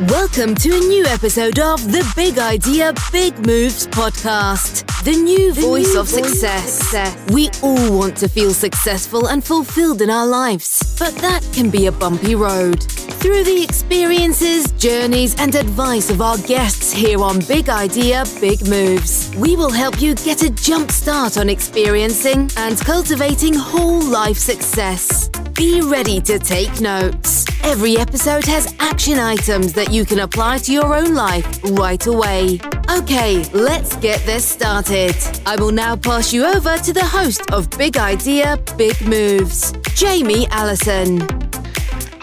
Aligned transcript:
Welcome 0.00 0.56
to 0.56 0.70
a 0.74 0.80
new 0.80 1.06
episode 1.06 1.60
of 1.60 1.92
the 1.92 2.04
Big 2.16 2.36
Idea, 2.36 2.92
Big 3.12 3.46
Moves 3.46 3.86
podcast, 3.86 4.84
the 5.04 5.12
new 5.12 5.52
the 5.52 5.60
voice 5.60 5.94
new 5.94 6.00
of 6.00 6.08
voice 6.08 6.30
success. 6.30 6.72
success. 6.78 7.30
We 7.30 7.48
all 7.62 7.96
want 7.96 8.16
to 8.16 8.28
feel 8.28 8.52
successful 8.52 9.28
and 9.28 9.44
fulfilled 9.44 10.02
in 10.02 10.10
our 10.10 10.26
lives, 10.26 10.96
but 10.98 11.14
that 11.18 11.48
can 11.52 11.70
be 11.70 11.86
a 11.86 11.92
bumpy 11.92 12.34
road. 12.34 12.84
Through 13.24 13.44
the 13.44 13.62
experiences, 13.62 14.70
journeys, 14.72 15.34
and 15.40 15.54
advice 15.54 16.10
of 16.10 16.20
our 16.20 16.36
guests 16.36 16.92
here 16.92 17.22
on 17.22 17.40
Big 17.48 17.70
Idea, 17.70 18.22
Big 18.38 18.68
Moves, 18.68 19.34
we 19.36 19.56
will 19.56 19.70
help 19.70 19.98
you 19.98 20.14
get 20.14 20.42
a 20.42 20.50
jump 20.50 20.90
start 20.90 21.38
on 21.38 21.48
experiencing 21.48 22.50
and 22.58 22.78
cultivating 22.80 23.54
whole 23.54 24.02
life 24.02 24.36
success. 24.36 25.30
Be 25.54 25.80
ready 25.80 26.20
to 26.20 26.38
take 26.38 26.82
notes. 26.82 27.46
Every 27.64 27.96
episode 27.96 28.44
has 28.44 28.74
action 28.78 29.18
items 29.18 29.72
that 29.72 29.90
you 29.90 30.04
can 30.04 30.18
apply 30.18 30.58
to 30.58 30.72
your 30.74 30.94
own 30.94 31.14
life 31.14 31.46
right 31.70 32.06
away. 32.06 32.60
Okay, 32.90 33.42
let's 33.54 33.96
get 33.96 34.20
this 34.26 34.44
started. 34.44 35.16
I 35.46 35.56
will 35.56 35.72
now 35.72 35.96
pass 35.96 36.30
you 36.30 36.44
over 36.44 36.76
to 36.76 36.92
the 36.92 37.06
host 37.06 37.50
of 37.52 37.70
Big 37.78 37.96
Idea, 37.96 38.58
Big 38.76 39.00
Moves, 39.00 39.72
Jamie 39.94 40.46
Allison. 40.50 41.26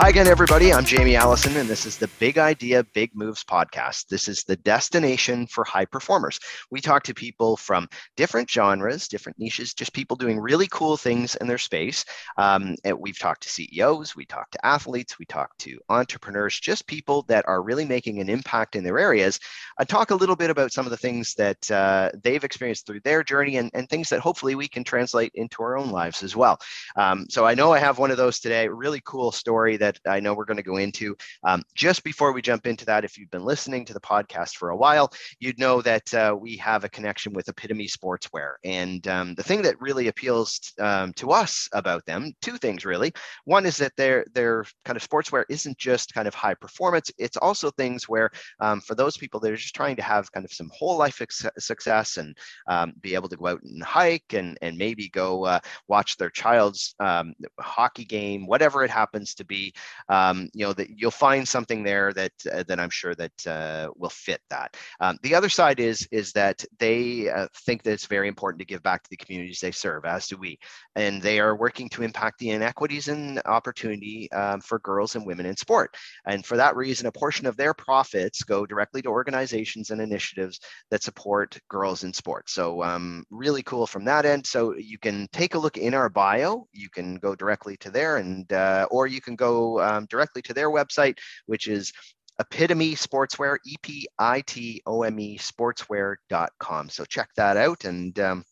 Hi 0.01 0.09
again, 0.09 0.25
everybody. 0.25 0.73
I'm 0.73 0.83
Jamie 0.83 1.15
Allison, 1.15 1.55
and 1.57 1.69
this 1.69 1.85
is 1.85 1.95
the 1.95 2.07
Big 2.17 2.39
Idea, 2.39 2.83
Big 2.95 3.11
Moves 3.13 3.43
podcast. 3.43 4.07
This 4.07 4.27
is 4.27 4.43
the 4.43 4.55
destination 4.55 5.45
for 5.45 5.63
high 5.63 5.85
performers. 5.85 6.39
We 6.71 6.81
talk 6.81 7.03
to 7.03 7.13
people 7.13 7.55
from 7.55 7.87
different 8.17 8.49
genres, 8.49 9.07
different 9.07 9.37
niches, 9.37 9.75
just 9.75 9.93
people 9.93 10.17
doing 10.17 10.39
really 10.39 10.65
cool 10.71 10.97
things 10.97 11.35
in 11.35 11.45
their 11.45 11.59
space. 11.59 12.03
Um, 12.39 12.75
we've 12.97 13.19
talked 13.19 13.43
to 13.43 13.49
CEOs, 13.49 14.15
we 14.15 14.25
talk 14.25 14.49
to 14.49 14.65
athletes, 14.65 15.19
we 15.19 15.25
talk 15.25 15.55
to 15.59 15.79
entrepreneurs, 15.89 16.59
just 16.59 16.87
people 16.87 17.21
that 17.27 17.47
are 17.47 17.61
really 17.61 17.85
making 17.85 18.19
an 18.19 18.27
impact 18.27 18.75
in 18.75 18.83
their 18.83 18.97
areas. 18.97 19.39
I 19.77 19.83
talk 19.83 20.09
a 20.09 20.15
little 20.15 20.35
bit 20.35 20.49
about 20.49 20.73
some 20.73 20.87
of 20.87 20.91
the 20.91 20.97
things 20.97 21.35
that 21.35 21.69
uh, 21.69 22.09
they've 22.23 22.43
experienced 22.43 22.87
through 22.87 23.01
their 23.01 23.23
journey 23.23 23.57
and, 23.57 23.69
and 23.75 23.87
things 23.87 24.09
that 24.09 24.19
hopefully 24.19 24.55
we 24.55 24.67
can 24.67 24.83
translate 24.83 25.31
into 25.35 25.61
our 25.61 25.77
own 25.77 25.91
lives 25.91 26.23
as 26.23 26.35
well. 26.35 26.59
Um, 26.95 27.27
so 27.29 27.45
I 27.45 27.53
know 27.53 27.71
I 27.71 27.77
have 27.77 27.99
one 27.99 28.09
of 28.09 28.17
those 28.17 28.39
today, 28.39 28.67
really 28.67 29.01
cool 29.05 29.31
story 29.31 29.77
that 29.77 29.90
that 30.03 30.11
I 30.11 30.19
know 30.19 30.33
we're 30.33 30.45
going 30.45 30.57
to 30.57 30.63
go 30.63 30.77
into. 30.77 31.15
Um, 31.43 31.63
just 31.75 32.03
before 32.03 32.31
we 32.31 32.41
jump 32.41 32.67
into 32.67 32.85
that, 32.85 33.05
if 33.05 33.17
you've 33.17 33.31
been 33.31 33.45
listening 33.45 33.85
to 33.85 33.93
the 33.93 33.99
podcast 33.99 34.55
for 34.55 34.69
a 34.69 34.77
while, 34.77 35.11
you'd 35.39 35.59
know 35.59 35.81
that 35.81 36.13
uh, 36.13 36.35
we 36.39 36.57
have 36.57 36.83
a 36.83 36.89
connection 36.89 37.33
with 37.33 37.47
Epitome 37.47 37.87
Sportswear. 37.87 38.53
And 38.63 39.07
um, 39.07 39.35
the 39.35 39.43
thing 39.43 39.61
that 39.63 39.79
really 39.81 40.07
appeals 40.07 40.73
um, 40.79 41.13
to 41.13 41.31
us 41.31 41.67
about 41.73 42.05
them, 42.05 42.33
two 42.41 42.57
things 42.57 42.85
really. 42.85 43.11
One 43.45 43.65
is 43.65 43.77
that 43.77 43.95
their 43.97 44.25
their 44.33 44.65
kind 44.85 44.97
of 44.97 45.07
sportswear 45.07 45.43
isn't 45.49 45.77
just 45.77 46.13
kind 46.13 46.27
of 46.27 46.33
high 46.33 46.53
performance; 46.53 47.11
it's 47.17 47.37
also 47.37 47.71
things 47.71 48.07
where 48.07 48.31
um, 48.59 48.81
for 48.81 48.95
those 48.95 49.17
people 49.17 49.39
that 49.39 49.51
are 49.51 49.57
just 49.57 49.75
trying 49.75 49.95
to 49.95 50.01
have 50.01 50.31
kind 50.31 50.45
of 50.45 50.53
some 50.53 50.71
whole 50.73 50.97
life 50.97 51.21
success 51.57 52.17
and 52.17 52.37
um, 52.67 52.93
be 53.01 53.15
able 53.15 53.29
to 53.29 53.37
go 53.37 53.47
out 53.47 53.63
and 53.63 53.83
hike 53.83 54.33
and 54.33 54.57
and 54.61 54.77
maybe 54.77 55.09
go 55.09 55.45
uh, 55.45 55.59
watch 55.87 56.17
their 56.17 56.29
child's 56.29 56.95
um, 56.99 57.33
hockey 57.59 58.05
game, 58.05 58.47
whatever 58.47 58.83
it 58.83 58.91
happens 58.91 59.33
to 59.35 59.45
be 59.45 59.73
um, 60.09 60.49
you 60.53 60.65
know 60.65 60.73
that 60.73 60.89
you'll 60.89 61.11
find 61.11 61.47
something 61.47 61.83
there 61.83 62.13
that 62.13 62.33
uh, 62.51 62.63
that 62.67 62.79
I'm 62.79 62.89
sure 62.89 63.15
that 63.15 63.47
uh, 63.47 63.89
will 63.95 64.09
fit 64.09 64.41
that. 64.49 64.75
Um, 64.99 65.17
the 65.23 65.35
other 65.35 65.49
side 65.49 65.79
is 65.79 66.07
is 66.11 66.31
that 66.33 66.63
they 66.79 67.29
uh, 67.29 67.47
think 67.65 67.83
that 67.83 67.93
it's 67.93 68.07
very 68.07 68.27
important 68.27 68.59
to 68.59 68.65
give 68.65 68.83
back 68.83 69.03
to 69.03 69.09
the 69.09 69.17
communities 69.17 69.59
they 69.59 69.71
serve, 69.71 70.05
as 70.05 70.27
do 70.27 70.37
we, 70.37 70.59
and 70.95 71.21
they 71.21 71.39
are 71.39 71.55
working 71.55 71.89
to 71.89 72.03
impact 72.03 72.39
the 72.39 72.51
inequities 72.51 73.07
and 73.07 73.41
opportunity 73.45 74.31
um, 74.31 74.61
for 74.61 74.79
girls 74.79 75.15
and 75.15 75.25
women 75.25 75.45
in 75.45 75.57
sport. 75.57 75.95
And 76.25 76.45
for 76.45 76.57
that 76.57 76.75
reason, 76.75 77.07
a 77.07 77.11
portion 77.11 77.45
of 77.45 77.57
their 77.57 77.73
profits 77.73 78.43
go 78.43 78.65
directly 78.65 79.01
to 79.01 79.09
organizations 79.09 79.89
and 79.89 80.01
initiatives 80.01 80.59
that 80.89 81.03
support 81.03 81.57
girls 81.69 82.03
in 82.03 82.13
sport. 82.13 82.49
So 82.49 82.83
um, 82.83 83.23
really 83.29 83.63
cool 83.63 83.87
from 83.87 84.05
that 84.05 84.25
end. 84.25 84.45
So 84.45 84.75
you 84.75 84.97
can 84.97 85.27
take 85.31 85.55
a 85.55 85.59
look 85.59 85.77
in 85.77 85.93
our 85.93 86.09
bio. 86.09 86.67
You 86.71 86.89
can 86.89 87.15
go 87.15 87.35
directly 87.35 87.77
to 87.77 87.89
there, 87.89 88.17
and 88.17 88.51
uh, 88.51 88.87
or 88.91 89.07
you 89.07 89.21
can 89.21 89.35
go 89.35 89.60
um, 89.79 90.05
directly 90.09 90.41
to 90.43 90.53
their 90.53 90.69
website, 90.69 91.17
which 91.45 91.67
is 91.67 91.91
Epitome 92.39 92.95
Sportswear, 92.95 93.57
E 93.65 93.75
P 93.81 94.07
I 94.17 94.41
T 94.41 94.81
O 94.85 95.03
M 95.03 95.19
E 95.19 95.37
sportswear.com. 95.37 96.89
So 96.89 97.05
check 97.05 97.29
that 97.35 97.57
out 97.57 97.85
and 97.85 98.17
um, 98.19 98.43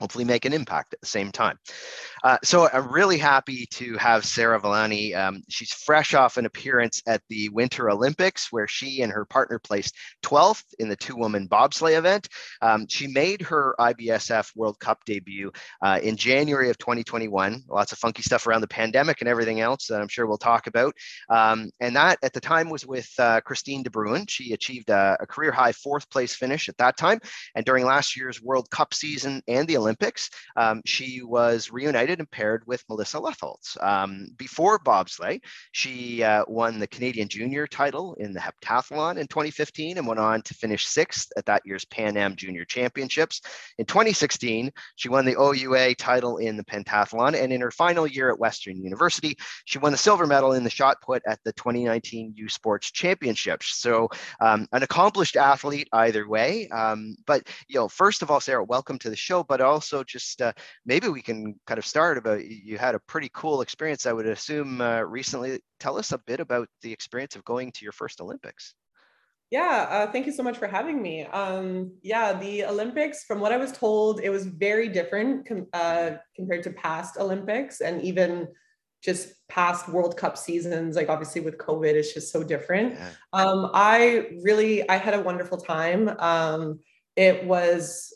hopefully 0.00 0.24
make 0.24 0.44
an 0.44 0.52
impact 0.52 0.94
at 0.94 1.00
the 1.00 1.06
same 1.06 1.32
time. 1.32 1.58
Uh, 2.22 2.38
so 2.42 2.68
I'm 2.72 2.90
really 2.90 3.18
happy 3.18 3.66
to 3.72 3.96
have 3.98 4.24
Sarah 4.24 4.58
Villani. 4.58 5.14
Um, 5.14 5.42
she's 5.48 5.72
fresh 5.72 6.14
off 6.14 6.36
an 6.36 6.46
appearance 6.46 7.02
at 7.06 7.22
the 7.28 7.48
Winter 7.50 7.90
Olympics, 7.90 8.50
where 8.50 8.66
she 8.66 9.02
and 9.02 9.12
her 9.12 9.24
partner 9.24 9.58
placed 9.58 9.94
12th 10.24 10.64
in 10.78 10.88
the 10.88 10.96
two-woman 10.96 11.48
bobsleigh 11.48 11.96
event. 11.96 12.28
Um, 12.62 12.86
she 12.88 13.06
made 13.06 13.42
her 13.42 13.74
IBSF 13.78 14.54
World 14.56 14.78
Cup 14.80 15.04
debut 15.04 15.52
uh, 15.82 16.00
in 16.02 16.16
January 16.16 16.70
of 16.70 16.78
2021. 16.78 17.62
Lots 17.68 17.92
of 17.92 17.98
funky 17.98 18.22
stuff 18.22 18.46
around 18.46 18.62
the 18.62 18.68
pandemic 18.68 19.20
and 19.20 19.28
everything 19.28 19.60
else 19.60 19.86
that 19.86 20.00
I'm 20.00 20.08
sure 20.08 20.26
we'll 20.26 20.38
talk 20.38 20.66
about. 20.66 20.94
Um, 21.28 21.70
and 21.80 21.94
that 21.96 22.18
at 22.22 22.32
the 22.32 22.40
time 22.40 22.70
was 22.70 22.86
with 22.86 23.08
uh, 23.18 23.40
Christine 23.42 23.82
de 23.82 23.90
Bruin. 23.90 24.26
She 24.26 24.52
achieved 24.52 24.90
a, 24.90 25.16
a 25.20 25.26
career 25.26 25.52
high 25.52 25.72
fourth 25.72 26.10
place 26.10 26.34
finish 26.34 26.68
at 26.68 26.76
that 26.78 26.96
time. 26.96 27.20
And 27.54 27.64
during 27.64 27.84
last 27.84 28.16
year's 28.16 28.42
World 28.42 28.68
Cup 28.70 28.94
season 28.94 29.42
and 29.46 29.68
the 29.68 29.76
Olympics, 29.76 29.85
um, 30.56 30.82
she 30.84 31.22
was 31.22 31.70
reunited 31.70 32.18
and 32.18 32.30
paired 32.30 32.62
with 32.66 32.84
Melissa 32.88 33.18
Lotholz. 33.18 33.82
Um, 33.82 34.28
before 34.36 34.78
bobsleigh, 34.78 35.40
she 35.72 36.22
uh, 36.22 36.44
won 36.48 36.78
the 36.78 36.86
Canadian 36.86 37.28
Junior 37.28 37.66
title 37.66 38.14
in 38.18 38.32
the 38.32 38.40
heptathlon 38.40 39.18
in 39.18 39.26
2015 39.26 39.98
and 39.98 40.06
went 40.06 40.20
on 40.20 40.42
to 40.42 40.54
finish 40.54 40.86
sixth 40.86 41.32
at 41.36 41.46
that 41.46 41.62
year's 41.64 41.84
Pan 41.84 42.16
Am 42.16 42.36
Junior 42.36 42.64
Championships. 42.64 43.40
In 43.78 43.84
2016, 43.84 44.70
she 44.96 45.08
won 45.08 45.24
the 45.24 45.36
OUA 45.36 45.94
title 45.94 46.38
in 46.38 46.56
the 46.56 46.64
pentathlon, 46.64 47.40
and 47.40 47.52
in 47.52 47.60
her 47.60 47.70
final 47.70 48.06
year 48.06 48.30
at 48.30 48.38
Western 48.38 48.82
University, 48.82 49.36
she 49.64 49.78
won 49.78 49.92
the 49.92 49.98
silver 49.98 50.26
medal 50.26 50.52
in 50.52 50.64
the 50.64 50.70
shot 50.70 51.00
put 51.02 51.22
at 51.26 51.38
the 51.44 51.52
2019 51.52 52.34
U 52.36 52.48
Sports 52.48 52.90
Championships. 52.90 53.78
So, 53.78 54.08
um, 54.40 54.66
an 54.72 54.82
accomplished 54.82 55.36
athlete 55.36 55.88
either 55.92 56.28
way. 56.28 56.68
Um, 56.68 57.16
but 57.26 57.46
you 57.68 57.78
know, 57.78 57.88
first 57.88 58.22
of 58.22 58.30
all, 58.30 58.40
Sarah, 58.40 58.64
welcome 58.64 58.98
to 59.00 59.10
the 59.10 59.16
show. 59.16 59.42
But 59.42 59.60
also, 59.60 59.75
just 59.80 60.42
uh, 60.42 60.52
maybe 60.84 61.08
we 61.08 61.22
can 61.22 61.58
kind 61.66 61.78
of 61.78 61.86
start 61.86 62.18
about 62.18 62.44
you 62.44 62.78
had 62.78 62.94
a 62.94 63.00
pretty 63.00 63.30
cool 63.32 63.60
experience. 63.60 64.06
I 64.06 64.12
would 64.12 64.26
assume 64.26 64.80
uh, 64.80 65.00
recently. 65.00 65.60
Tell 65.80 65.98
us 65.98 66.12
a 66.12 66.18
bit 66.18 66.40
about 66.40 66.68
the 66.82 66.92
experience 66.92 67.36
of 67.36 67.44
going 67.44 67.72
to 67.72 67.84
your 67.84 67.92
first 67.92 68.20
Olympics. 68.20 68.74
Yeah, 69.50 69.86
uh, 69.88 70.10
thank 70.10 70.26
you 70.26 70.32
so 70.32 70.42
much 70.42 70.58
for 70.58 70.66
having 70.66 71.00
me. 71.00 71.24
Um, 71.24 71.92
yeah, 72.02 72.32
the 72.32 72.64
Olympics, 72.64 73.24
from 73.24 73.38
what 73.38 73.52
I 73.52 73.56
was 73.56 73.70
told, 73.70 74.20
it 74.20 74.30
was 74.30 74.44
very 74.46 74.88
different 74.88 75.46
com- 75.46 75.68
uh, 75.72 76.12
compared 76.34 76.64
to 76.64 76.70
past 76.70 77.16
Olympics 77.16 77.80
and 77.80 78.02
even 78.02 78.48
just 79.04 79.34
past 79.48 79.88
World 79.88 80.16
Cup 80.16 80.36
seasons. 80.36 80.96
Like 80.96 81.08
obviously 81.08 81.42
with 81.42 81.58
COVID, 81.58 81.92
it's 81.94 82.12
just 82.12 82.32
so 82.32 82.42
different. 82.42 82.94
Yeah. 82.94 83.10
Um, 83.32 83.70
I 83.72 84.30
really, 84.42 84.88
I 84.88 84.96
had 84.96 85.14
a 85.14 85.22
wonderful 85.22 85.58
time. 85.58 86.08
Um, 86.18 86.80
it 87.14 87.44
was, 87.44 88.12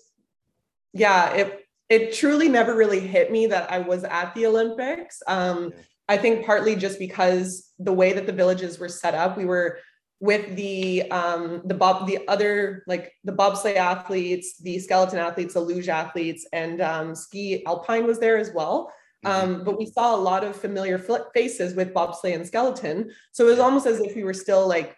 yeah, 0.93 1.33
it 1.34 1.67
it 1.89 2.12
truly 2.15 2.49
never 2.49 2.75
really 2.75 3.01
hit 3.01 3.33
me 3.33 3.47
that 3.47 3.71
I 3.71 3.81
was 3.81 4.05
at 4.05 4.34
the 4.34 4.47
Olympics. 4.47 5.23
Um, 5.27 5.73
I 6.09 6.17
think 6.17 6.47
partly 6.47 6.77
just 6.77 6.99
because 6.99 7.73
the 7.78 7.93
way 7.93 8.12
that 8.12 8.27
the 8.27 8.33
villages 8.33 8.78
were 8.78 8.89
set 8.89 9.15
up, 9.15 9.37
we 9.37 9.45
were 9.45 9.79
with 10.21 10.55
the 10.55 11.11
um, 11.11 11.62
the 11.65 11.75
bob 11.75 12.06
the 12.06 12.21
other 12.29 12.84
like 12.87 13.12
the 13.25 13.33
bobsleigh 13.33 13.77
athletes, 13.77 14.59
the 14.59 14.79
skeleton 14.79 15.19
athletes, 15.19 15.55
the 15.55 15.61
luge 15.61 15.89
athletes, 15.89 16.47
and 16.53 16.81
um, 16.81 17.15
ski 17.15 17.65
alpine 17.67 18.06
was 18.06 18.19
there 18.19 18.39
as 18.39 18.53
well. 18.53 18.93
Mm-hmm. 19.25 19.53
Um, 19.53 19.65
but 19.65 19.79
we 19.79 19.87
saw 19.87 20.15
a 20.15 20.17
lot 20.17 20.45
of 20.45 20.56
familiar 20.56 20.99
faces 21.34 21.75
with 21.75 21.95
bobsleigh 21.95 22.34
and 22.34 22.47
skeleton, 22.47 23.11
so 23.33 23.47
it 23.47 23.50
was 23.50 23.59
almost 23.59 23.87
as 23.87 24.00
if 24.00 24.15
we 24.15 24.25
were 24.25 24.34
still 24.34 24.67
like 24.69 24.97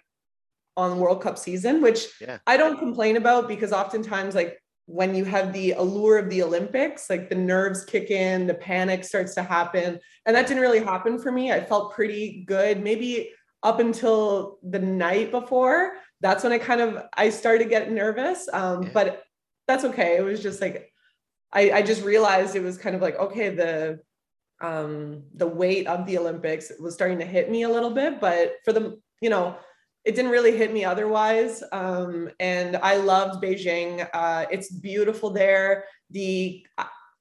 on 0.76 0.98
World 0.98 1.22
Cup 1.22 1.38
season, 1.38 1.82
which 1.82 2.06
yeah. 2.20 2.38
I 2.46 2.56
don't 2.56 2.78
complain 2.78 3.16
about 3.16 3.48
because 3.48 3.72
oftentimes 3.72 4.34
like 4.34 4.61
when 4.92 5.14
you 5.14 5.24
have 5.24 5.54
the 5.54 5.72
allure 5.72 6.18
of 6.18 6.28
the 6.28 6.42
Olympics, 6.42 7.08
like 7.08 7.30
the 7.30 7.34
nerves 7.34 7.82
kick 7.82 8.10
in, 8.10 8.46
the 8.46 8.52
panic 8.52 9.04
starts 9.04 9.34
to 9.34 9.42
happen. 9.42 9.98
And 10.26 10.36
that 10.36 10.46
didn't 10.46 10.62
really 10.62 10.84
happen 10.84 11.18
for 11.18 11.32
me. 11.32 11.50
I 11.50 11.64
felt 11.64 11.94
pretty 11.94 12.44
good. 12.46 12.82
Maybe 12.82 13.30
up 13.62 13.80
until 13.80 14.58
the 14.62 14.78
night 14.78 15.30
before, 15.30 15.94
that's 16.20 16.44
when 16.44 16.52
I 16.52 16.58
kind 16.58 16.82
of 16.82 17.04
I 17.16 17.30
started 17.30 17.70
getting 17.70 17.94
nervous. 17.94 18.50
Um, 18.52 18.82
yeah. 18.82 18.90
but 18.92 19.22
that's 19.66 19.84
okay. 19.84 20.18
It 20.18 20.24
was 20.24 20.42
just 20.42 20.60
like 20.60 20.92
I, 21.54 21.70
I 21.70 21.82
just 21.82 22.04
realized 22.04 22.54
it 22.54 22.62
was 22.62 22.76
kind 22.76 22.94
of 22.94 23.00
like, 23.00 23.18
okay, 23.18 23.48
the 23.48 24.00
um 24.60 25.22
the 25.34 25.46
weight 25.46 25.86
of 25.86 26.06
the 26.06 26.18
Olympics 26.18 26.70
was 26.78 26.92
starting 26.92 27.18
to 27.20 27.24
hit 27.24 27.50
me 27.50 27.62
a 27.62 27.70
little 27.70 27.94
bit. 27.94 28.20
But 28.20 28.56
for 28.62 28.74
the, 28.74 29.00
you 29.22 29.30
know, 29.30 29.56
it 30.04 30.14
didn't 30.16 30.30
really 30.30 30.56
hit 30.56 30.72
me 30.72 30.84
otherwise. 30.84 31.62
Um, 31.72 32.28
and 32.40 32.76
I 32.76 32.96
loved 32.96 33.42
Beijing. 33.42 34.08
Uh, 34.12 34.46
it's 34.50 34.70
beautiful 34.70 35.30
there. 35.30 35.84
The 36.10 36.64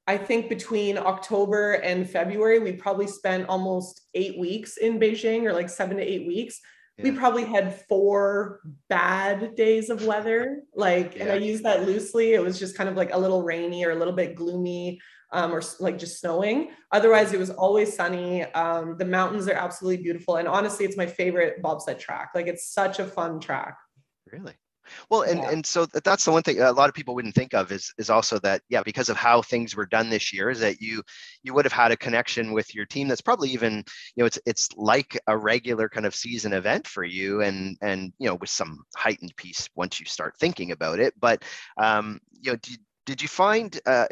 I 0.07 0.17
think 0.17 0.49
between 0.49 0.97
October 0.97 1.73
and 1.73 2.09
February, 2.09 2.59
we 2.59 2.73
probably 2.73 3.07
spent 3.07 3.47
almost 3.47 4.01
eight 4.15 4.37
weeks 4.37 4.77
in 4.77 4.99
Beijing, 4.99 5.43
or 5.43 5.53
like 5.53 5.69
seven 5.69 5.97
to 5.97 6.03
eight 6.03 6.25
weeks. 6.27 6.59
yeah. 6.97 7.03
we 7.03 7.11
probably 7.11 7.45
had 7.45 7.79
four 7.87 8.61
bad 8.89 9.55
days 9.55 9.89
of 9.89 10.05
weather. 10.05 10.63
Like, 10.75 11.15
yeah. 11.15 11.23
and 11.23 11.31
I 11.31 11.35
use 11.35 11.61
that 11.61 11.85
loosely. 11.85 12.33
It 12.33 12.41
was 12.41 12.57
just 12.57 12.75
kind 12.75 12.89
of 12.89 12.97
like 12.97 13.13
a 13.13 13.17
little 13.17 13.43
rainy 13.43 13.85
or 13.85 13.91
a 13.91 13.95
little 13.95 14.13
bit 14.13 14.35
gloomy. 14.35 14.99
Um, 15.33 15.53
or 15.53 15.61
like 15.79 15.97
just 15.97 16.19
snowing. 16.19 16.71
Otherwise, 16.91 17.31
it 17.31 17.39
was 17.39 17.51
always 17.51 17.95
sunny. 17.95 18.43
Um, 18.53 18.97
the 18.97 19.05
mountains 19.05 19.47
are 19.47 19.53
absolutely 19.53 20.03
beautiful, 20.03 20.35
and 20.35 20.47
honestly, 20.47 20.85
it's 20.85 20.97
my 20.97 21.05
favorite 21.05 21.61
bobsled 21.61 21.99
track. 21.99 22.31
Like 22.35 22.47
it's 22.47 22.73
such 22.73 22.99
a 22.99 23.05
fun 23.05 23.39
track. 23.39 23.77
Really? 24.29 24.55
Well, 25.09 25.21
and, 25.23 25.39
yeah. 25.39 25.51
and 25.51 25.65
so 25.65 25.85
that's 25.85 26.25
the 26.25 26.31
one 26.31 26.43
thing 26.43 26.59
a 26.59 26.71
lot 26.71 26.89
of 26.89 26.95
people 26.95 27.15
wouldn't 27.15 27.35
think 27.35 27.53
of 27.53 27.71
is 27.71 27.93
is 27.97 28.09
also 28.09 28.39
that 28.39 28.61
yeah 28.69 28.81
because 28.83 29.09
of 29.09 29.17
how 29.17 29.41
things 29.41 29.75
were 29.75 29.85
done 29.85 30.09
this 30.09 30.33
year 30.33 30.49
is 30.49 30.59
that 30.59 30.81
you 30.81 31.03
you 31.43 31.53
would 31.53 31.65
have 31.65 31.73
had 31.73 31.91
a 31.91 31.97
connection 31.97 32.51
with 32.51 32.73
your 32.73 32.85
team 32.85 33.07
that's 33.07 33.21
probably 33.21 33.49
even 33.49 33.83
you 34.15 34.21
know 34.21 34.25
it's 34.25 34.39
it's 34.45 34.69
like 34.75 35.19
a 35.27 35.37
regular 35.37 35.89
kind 35.89 36.05
of 36.05 36.15
season 36.15 36.53
event 36.53 36.87
for 36.87 37.03
you 37.03 37.41
and 37.41 37.77
and 37.81 38.13
you 38.17 38.27
know 38.27 38.35
with 38.35 38.49
some 38.49 38.83
heightened 38.95 39.35
piece 39.35 39.69
once 39.75 39.99
you 39.99 40.05
start 40.05 40.35
thinking 40.39 40.71
about 40.71 40.99
it 40.99 41.13
but 41.19 41.43
um 41.77 42.19
you 42.39 42.51
know 42.51 42.57
did, 42.57 42.77
did 43.05 43.21
you 43.21 43.27
find 43.27 43.79
uh, 43.85 44.05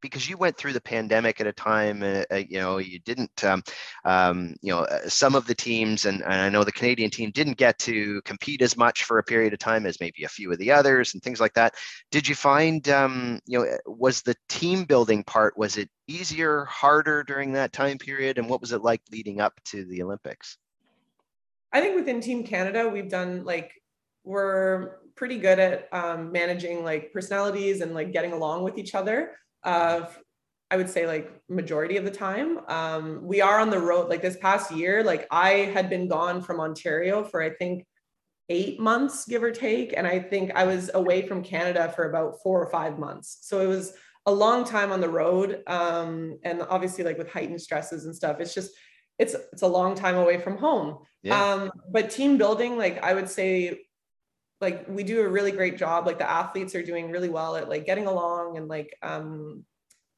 because 0.00 0.28
you 0.28 0.36
went 0.36 0.56
through 0.56 0.72
the 0.72 0.80
pandemic 0.80 1.40
at 1.40 1.46
a 1.46 1.52
time, 1.52 2.02
uh, 2.02 2.22
uh, 2.30 2.36
you 2.36 2.58
know, 2.58 2.78
you 2.78 2.98
didn't, 3.00 3.44
um, 3.44 3.62
um, 4.04 4.54
you 4.60 4.72
know, 4.72 4.80
uh, 4.80 5.08
some 5.08 5.34
of 5.34 5.46
the 5.46 5.54
teams, 5.54 6.04
and, 6.04 6.22
and, 6.22 6.32
I 6.34 6.48
know 6.48 6.64
the 6.64 6.72
Canadian 6.72 7.10
team 7.10 7.30
didn't 7.30 7.56
get 7.56 7.78
to 7.80 8.20
compete 8.22 8.62
as 8.62 8.76
much 8.76 9.04
for 9.04 9.18
a 9.18 9.24
period 9.24 9.52
of 9.52 9.58
time 9.58 9.86
as 9.86 10.00
maybe 10.00 10.24
a 10.24 10.28
few 10.28 10.52
of 10.52 10.58
the 10.58 10.70
others 10.70 11.14
and 11.14 11.22
things 11.22 11.40
like 11.40 11.54
that. 11.54 11.74
Did 12.10 12.28
you 12.28 12.34
find, 12.34 12.88
um, 12.88 13.40
you 13.46 13.58
know, 13.58 13.78
was 13.86 14.22
the 14.22 14.36
team 14.48 14.84
building 14.84 15.24
part, 15.24 15.56
was 15.56 15.76
it 15.76 15.88
easier, 16.06 16.64
harder 16.66 17.24
during 17.24 17.52
that 17.52 17.72
time 17.72 17.98
period? 17.98 18.38
And 18.38 18.48
what 18.48 18.60
was 18.60 18.72
it 18.72 18.82
like 18.82 19.00
leading 19.10 19.40
up 19.40 19.54
to 19.66 19.84
the 19.84 20.02
Olympics? 20.02 20.58
I 21.72 21.80
think 21.80 21.96
within 21.96 22.20
Team 22.20 22.44
Canada, 22.44 22.88
we've 22.88 23.10
done 23.10 23.44
like, 23.44 23.72
we're 24.24 24.98
pretty 25.14 25.38
good 25.38 25.58
at 25.58 25.88
um, 25.92 26.32
managing 26.32 26.84
like 26.84 27.12
personalities 27.12 27.80
and 27.80 27.94
like 27.94 28.12
getting 28.12 28.32
along 28.32 28.62
with 28.64 28.76
each 28.76 28.94
other 28.94 29.32
uh, 29.66 30.06
I 30.70 30.76
would 30.76 30.88
say 30.88 31.06
like 31.06 31.30
majority 31.48 31.96
of 31.96 32.04
the 32.04 32.10
time. 32.10 32.60
Um, 32.68 33.20
we 33.22 33.40
are 33.40 33.60
on 33.60 33.70
the 33.70 33.78
road. 33.78 34.08
Like 34.08 34.22
this 34.22 34.36
past 34.38 34.70
year, 34.70 35.04
like 35.04 35.26
I 35.30 35.50
had 35.50 35.90
been 35.90 36.08
gone 36.08 36.40
from 36.40 36.60
Ontario 36.60 37.22
for 37.22 37.42
I 37.42 37.50
think 37.50 37.84
eight 38.48 38.80
months, 38.80 39.26
give 39.26 39.42
or 39.42 39.50
take, 39.50 39.92
and 39.96 40.06
I 40.06 40.18
think 40.18 40.52
I 40.54 40.64
was 40.64 40.90
away 40.94 41.26
from 41.26 41.42
Canada 41.42 41.92
for 41.94 42.08
about 42.08 42.42
four 42.42 42.62
or 42.62 42.70
five 42.70 42.98
months. 42.98 43.38
So 43.42 43.60
it 43.60 43.66
was 43.66 43.92
a 44.24 44.32
long 44.32 44.64
time 44.64 44.90
on 44.90 45.00
the 45.00 45.08
road, 45.08 45.62
um, 45.66 46.38
and 46.42 46.62
obviously 46.62 47.04
like 47.04 47.18
with 47.18 47.30
heightened 47.30 47.60
stresses 47.60 48.06
and 48.06 48.14
stuff, 48.14 48.40
it's 48.40 48.54
just 48.54 48.72
it's 49.18 49.34
it's 49.52 49.62
a 49.62 49.68
long 49.68 49.94
time 49.94 50.16
away 50.16 50.38
from 50.38 50.56
home. 50.56 50.98
Yeah. 51.22 51.42
Um, 51.42 51.70
but 51.90 52.10
team 52.10 52.38
building, 52.38 52.76
like 52.76 53.02
I 53.04 53.14
would 53.14 53.28
say 53.28 53.85
like 54.60 54.86
we 54.88 55.02
do 55.02 55.20
a 55.20 55.28
really 55.28 55.52
great 55.52 55.76
job 55.76 56.06
like 56.06 56.18
the 56.18 56.30
athletes 56.30 56.74
are 56.74 56.82
doing 56.82 57.10
really 57.10 57.28
well 57.28 57.56
at 57.56 57.68
like 57.68 57.86
getting 57.86 58.06
along 58.06 58.56
and 58.56 58.68
like 58.68 58.96
um 59.02 59.64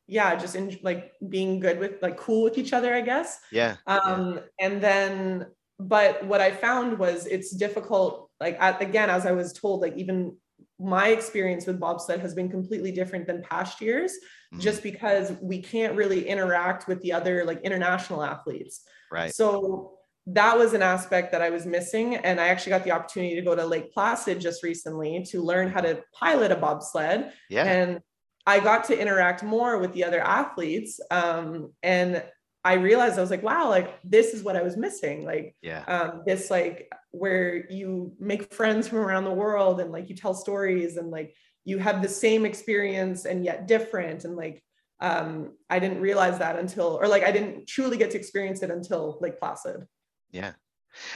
yeah 0.06 0.34
just 0.36 0.54
in 0.54 0.76
like 0.82 1.12
being 1.28 1.60
good 1.60 1.78
with 1.78 2.00
like 2.02 2.16
cool 2.16 2.42
with 2.42 2.56
each 2.56 2.72
other 2.72 2.94
i 2.94 3.00
guess 3.00 3.40
yeah 3.52 3.76
um 3.86 4.34
yeah. 4.34 4.66
and 4.66 4.80
then 4.80 5.46
but 5.78 6.24
what 6.24 6.40
i 6.40 6.50
found 6.50 6.98
was 6.98 7.26
it's 7.26 7.54
difficult 7.54 8.30
like 8.40 8.56
at, 8.60 8.80
again 8.80 9.10
as 9.10 9.26
i 9.26 9.32
was 9.32 9.52
told 9.52 9.80
like 9.80 9.96
even 9.96 10.36
my 10.80 11.08
experience 11.08 11.66
with 11.66 11.80
bobsled 11.80 12.20
has 12.20 12.34
been 12.34 12.48
completely 12.48 12.92
different 12.92 13.26
than 13.26 13.42
past 13.42 13.80
years 13.80 14.12
mm-hmm. 14.12 14.60
just 14.60 14.82
because 14.82 15.32
we 15.42 15.60
can't 15.60 15.96
really 15.96 16.26
interact 16.26 16.86
with 16.86 17.02
the 17.02 17.12
other 17.12 17.44
like 17.44 17.60
international 17.62 18.22
athletes 18.22 18.82
right 19.10 19.34
so 19.34 19.97
that 20.30 20.58
was 20.58 20.74
an 20.74 20.82
aspect 20.82 21.32
that 21.32 21.42
I 21.42 21.50
was 21.50 21.64
missing. 21.64 22.16
And 22.16 22.40
I 22.40 22.48
actually 22.48 22.70
got 22.70 22.84
the 22.84 22.90
opportunity 22.90 23.34
to 23.34 23.42
go 23.42 23.54
to 23.54 23.64
Lake 23.64 23.92
Placid 23.92 24.40
just 24.40 24.62
recently 24.62 25.24
to 25.30 25.42
learn 25.42 25.68
how 25.68 25.80
to 25.80 26.02
pilot 26.12 26.52
a 26.52 26.56
bobsled. 26.56 27.32
Yeah. 27.48 27.64
And 27.64 28.00
I 28.46 28.60
got 28.60 28.84
to 28.84 28.98
interact 28.98 29.42
more 29.42 29.78
with 29.78 29.92
the 29.92 30.04
other 30.04 30.20
athletes. 30.20 31.00
Um, 31.10 31.72
and 31.82 32.22
I 32.64 32.74
realized 32.74 33.18
I 33.18 33.22
was 33.22 33.30
like, 33.30 33.42
wow, 33.42 33.68
like 33.68 33.98
this 34.04 34.34
is 34.34 34.42
what 34.42 34.56
I 34.56 34.62
was 34.62 34.76
missing. 34.76 35.24
Like, 35.24 35.54
yeah, 35.62 35.84
um, 35.84 36.22
this 36.26 36.50
like 36.50 36.90
where 37.10 37.70
you 37.70 38.12
make 38.18 38.52
friends 38.52 38.88
from 38.88 38.98
around 38.98 39.24
the 39.24 39.32
world 39.32 39.80
and 39.80 39.92
like 39.92 40.10
you 40.10 40.16
tell 40.16 40.34
stories 40.34 40.96
and 40.96 41.10
like 41.10 41.34
you 41.64 41.78
have 41.78 42.02
the 42.02 42.08
same 42.08 42.44
experience 42.44 43.24
and 43.24 43.44
yet 43.44 43.66
different. 43.66 44.24
And 44.24 44.36
like, 44.36 44.62
um, 45.00 45.52
I 45.70 45.78
didn't 45.78 46.00
realize 46.00 46.38
that 46.38 46.58
until, 46.58 46.98
or 47.00 47.06
like 47.06 47.22
I 47.22 47.30
didn't 47.30 47.66
truly 47.66 47.96
get 47.96 48.10
to 48.10 48.18
experience 48.18 48.62
it 48.62 48.70
until 48.70 49.18
Lake 49.20 49.38
Placid. 49.38 49.86
Yeah. 50.30 50.52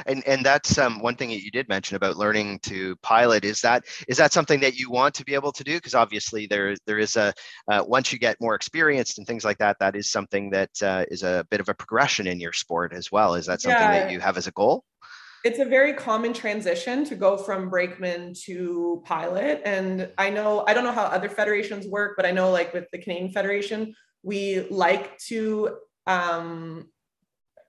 And 0.06 0.22
and 0.26 0.44
that's 0.44 0.78
um, 0.78 1.00
one 1.00 1.16
thing 1.16 1.30
that 1.30 1.42
you 1.42 1.50
did 1.50 1.68
mention 1.68 1.96
about 1.96 2.16
learning 2.16 2.60
to 2.60 2.96
pilot. 2.96 3.44
Is 3.44 3.60
that 3.62 3.84
is 4.08 4.16
that 4.16 4.32
something 4.32 4.60
that 4.60 4.76
you 4.76 4.90
want 4.90 5.14
to 5.16 5.24
be 5.24 5.34
able 5.34 5.52
to 5.52 5.64
do? 5.64 5.76
Because 5.76 5.94
obviously 5.94 6.46
there 6.46 6.76
there 6.86 6.98
is 6.98 7.16
a 7.16 7.32
uh, 7.68 7.82
once 7.86 8.12
you 8.12 8.18
get 8.18 8.40
more 8.40 8.54
experienced 8.54 9.18
and 9.18 9.26
things 9.26 9.44
like 9.44 9.58
that, 9.58 9.78
that 9.80 9.96
is 9.96 10.10
something 10.10 10.50
that 10.50 10.70
uh, 10.82 11.04
is 11.10 11.22
a 11.22 11.46
bit 11.50 11.60
of 11.60 11.68
a 11.68 11.74
progression 11.74 12.26
in 12.26 12.40
your 12.40 12.52
sport 12.52 12.92
as 12.92 13.10
well. 13.10 13.34
Is 13.34 13.46
that 13.46 13.60
something 13.60 13.80
yeah. 13.80 14.04
that 14.04 14.12
you 14.12 14.20
have 14.20 14.36
as 14.36 14.46
a 14.46 14.52
goal? 14.52 14.84
It's 15.44 15.58
a 15.58 15.64
very 15.64 15.94
common 15.94 16.32
transition 16.32 17.04
to 17.06 17.16
go 17.16 17.36
from 17.36 17.68
brakeman 17.68 18.32
to 18.44 19.02
pilot. 19.04 19.62
And 19.64 20.08
I 20.16 20.30
know 20.30 20.64
I 20.66 20.74
don't 20.74 20.84
know 20.84 20.92
how 20.92 21.04
other 21.04 21.28
federations 21.28 21.86
work, 21.86 22.14
but 22.16 22.24
I 22.24 22.30
know 22.30 22.50
like 22.52 22.72
with 22.72 22.86
the 22.92 22.98
Canadian 22.98 23.32
Federation, 23.32 23.94
we 24.22 24.60
like 24.70 25.18
to 25.26 25.78
um, 26.06 26.88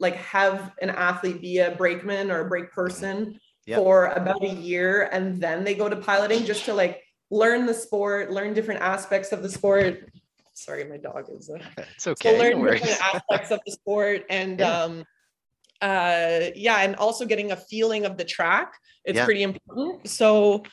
like 0.04 0.18
have 0.18 0.74
an 0.84 0.92
athlete 0.92 1.42
be 1.42 1.58
a 1.58 1.72
brakeman 1.72 2.30
or 2.30 2.42
a 2.42 2.50
brake 2.50 2.72
person 2.72 3.40
yep. 3.66 3.80
for 3.80 4.08
about 4.08 4.44
a 4.44 4.54
year 4.54 5.10
and 5.12 5.42
then 5.42 5.64
they 5.64 5.74
go 5.74 5.90
to 5.90 5.96
piloting 5.96 6.46
just 6.46 6.66
to 6.66 6.74
like 6.74 7.02
learn 7.32 7.66
the 7.66 7.74
sport 7.74 8.32
learn 8.32 8.54
different 8.54 8.82
aspects 8.82 9.32
of 9.32 9.42
the 9.42 9.50
sport 9.50 10.12
sorry 10.54 10.84
my 10.84 10.98
dog 10.98 11.26
is 11.36 11.50
uh, 11.50 11.58
it's 11.96 12.06
okay 12.06 12.34
so 12.34 12.38
learn 12.38 12.62
no 12.62 12.72
different 12.72 13.02
aspects 13.02 13.50
of 13.50 13.60
the 13.66 13.72
sport 13.72 14.24
and 14.30 14.60
yeah. 14.60 14.84
um 14.84 15.04
uh 15.82 16.52
yeah 16.56 16.82
and 16.82 16.96
also 16.98 17.26
getting 17.26 17.52
a 17.52 17.56
feeling 17.56 18.06
of 18.06 18.18
the 18.18 18.24
track 18.26 18.74
it's 19.06 19.18
yeah. 19.18 19.26
pretty 19.26 19.44
important 19.44 20.08
so 20.08 20.64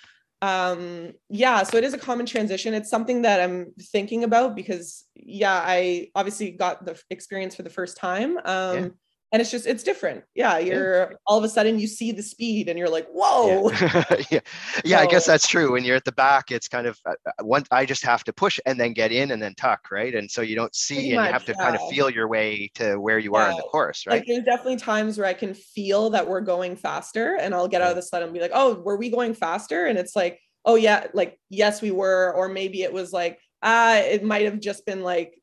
um 0.43 1.13
yeah 1.29 1.63
so 1.63 1.77
it 1.77 1.85
is 1.85 1.95
a 1.95 1.99
common 1.99 2.27
transition 2.27 2.75
it's 2.75 2.91
something 2.91 3.23
that 3.23 3.41
i'm 3.41 3.73
thinking 3.93 4.25
about 4.25 4.55
because 4.55 5.05
yeah 5.15 5.63
i 5.65 6.09
obviously 6.15 6.51
got 6.51 6.85
the 6.85 7.01
experience 7.11 7.55
for 7.55 7.63
the 7.63 7.71
first 7.71 7.97
time 7.97 8.37
um 8.45 8.77
yeah 8.77 8.89
and 9.33 9.41
it's 9.41 9.51
just 9.51 9.67
it's 9.67 9.83
different. 9.83 10.25
Yeah 10.35 10.59
you're 10.59 11.11
yeah. 11.11 11.17
all 11.27 11.39
of 11.39 11.45
a 11.45 11.49
sudden 11.49 11.79
you 11.79 11.87
see 11.87 12.13
the 12.13 12.23
speed 12.23 12.69
and 12.69 12.79
you're 12.79 12.91
like 12.91 13.07
whoa. 13.13 13.71
Yeah. 13.81 14.05
Yeah, 14.31 14.41
yeah 14.85 14.97
so, 14.99 15.03
i 15.03 15.07
guess 15.07 15.27
that's 15.27 15.47
true. 15.47 15.73
When 15.73 15.85
you're 15.85 15.97
at 15.97 16.05
the 16.05 16.13
back 16.13 16.51
it's 16.51 16.69
kind 16.69 16.87
of 16.87 16.99
uh, 17.07 17.15
uh, 17.27 17.45
one 17.45 17.65
i 17.71 17.85
just 17.85 18.05
have 18.05 18.25
to 18.25 18.33
push 18.33 18.59
and 18.67 18.79
then 18.79 18.93
get 18.93 19.13
in 19.13 19.31
and 19.31 19.43
then 19.43 19.55
tuck 19.55 19.91
right? 19.91 20.15
And 20.15 20.31
so 20.31 20.43
you 20.43 20.57
don't 20.57 20.75
see 20.75 21.11
and 21.11 21.17
much, 21.17 21.27
you 21.27 21.33
have 21.33 21.45
to 21.47 21.53
yeah. 21.53 21.65
kind 21.65 21.77
of 21.77 21.89
feel 21.89 22.11
your 22.11 22.29
way 22.29 22.71
to 22.75 22.97
where 22.97 23.19
you 23.19 23.35
are 23.35 23.51
in 23.51 23.57
the 23.57 23.63
course 23.63 24.07
right? 24.07 24.17
like 24.19 24.27
there's 24.27 24.45
definitely 24.45 24.77
times 24.77 25.19
where 25.19 25.27
i 25.27 25.35
can 25.35 25.55
feel 25.55 26.11
that 26.11 26.27
we're 26.27 26.41
going 26.41 26.77
faster 26.77 27.37
and 27.41 27.55
i'll 27.55 27.69
get 27.69 27.83
out 27.83 27.91
of 27.91 27.97
the 27.97 28.03
sled 28.03 28.23
and 28.23 28.33
be 28.33 28.41
like 28.41 28.51
oh 28.55 28.75
were 28.75 28.97
we 28.97 29.11
going 29.11 29.35
faster? 29.35 29.87
And 29.87 29.99
it's 29.99 30.15
like 30.17 30.41
oh 30.65 30.77
yeah 30.77 31.07
like 31.15 31.39
yes 31.49 31.83
we 31.83 31.91
were. 31.91 32.33
Or 32.35 32.49
maybe 32.49 32.83
it 32.83 32.93
was 32.93 33.13
like 33.13 33.39
ah 33.63 33.97
it 33.97 34.25
might 34.25 34.45
have 34.45 34.61
just 34.61 34.87
been 34.87 35.03
like 35.03 35.40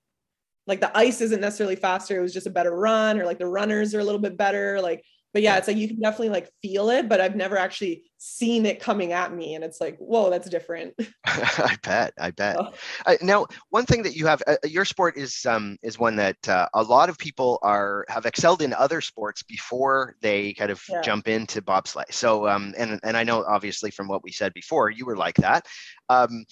like 0.67 0.81
the 0.81 0.95
ice 0.97 1.21
isn't 1.21 1.41
necessarily 1.41 1.75
faster 1.75 2.17
it 2.17 2.21
was 2.21 2.33
just 2.33 2.47
a 2.47 2.51
better 2.51 2.77
run 2.77 3.19
or 3.19 3.25
like 3.25 3.39
the 3.39 3.47
runners 3.47 3.95
are 3.95 3.99
a 3.99 4.03
little 4.03 4.21
bit 4.21 4.37
better 4.37 4.79
like 4.81 5.03
but 5.33 5.41
yeah 5.41 5.57
it's 5.57 5.67
like 5.67 5.77
you 5.77 5.87
can 5.87 5.99
definitely 5.99 6.29
like 6.29 6.49
feel 6.61 6.89
it 6.89 7.09
but 7.09 7.21
i've 7.21 7.35
never 7.35 7.57
actually 7.57 8.03
seen 8.19 8.65
it 8.65 8.79
coming 8.79 9.11
at 9.11 9.33
me 9.33 9.53
and 9.53 9.63
it's 9.63 9.79
like 9.79 9.97
whoa 9.99 10.29
that's 10.29 10.49
different. 10.49 10.93
I 11.25 11.77
bet 11.83 12.13
i 12.19 12.31
bet. 12.31 12.57
Oh. 12.59 12.73
uh, 13.05 13.15
now 13.21 13.45
one 13.69 13.85
thing 13.85 14.01
that 14.03 14.15
you 14.15 14.25
have 14.25 14.41
uh, 14.47 14.55
your 14.63 14.85
sport 14.85 15.17
is 15.17 15.45
um 15.45 15.77
is 15.83 15.99
one 15.99 16.15
that 16.15 16.49
uh, 16.49 16.67
a 16.73 16.81
lot 16.81 17.09
of 17.09 17.17
people 17.17 17.59
are 17.61 18.05
have 18.09 18.25
excelled 18.25 18.61
in 18.61 18.73
other 18.73 19.01
sports 19.01 19.43
before 19.43 20.15
they 20.21 20.53
kind 20.53 20.71
of 20.71 20.81
yeah. 20.89 21.01
jump 21.01 21.27
into 21.27 21.61
bobsleigh. 21.61 22.11
So 22.11 22.47
um 22.47 22.73
and 22.77 22.99
and 23.03 23.15
i 23.15 23.23
know 23.23 23.43
obviously 23.47 23.91
from 23.91 24.07
what 24.07 24.23
we 24.23 24.31
said 24.31 24.53
before 24.53 24.89
you 24.89 25.05
were 25.05 25.17
like 25.17 25.35
that. 25.35 25.65
Um 26.09 26.45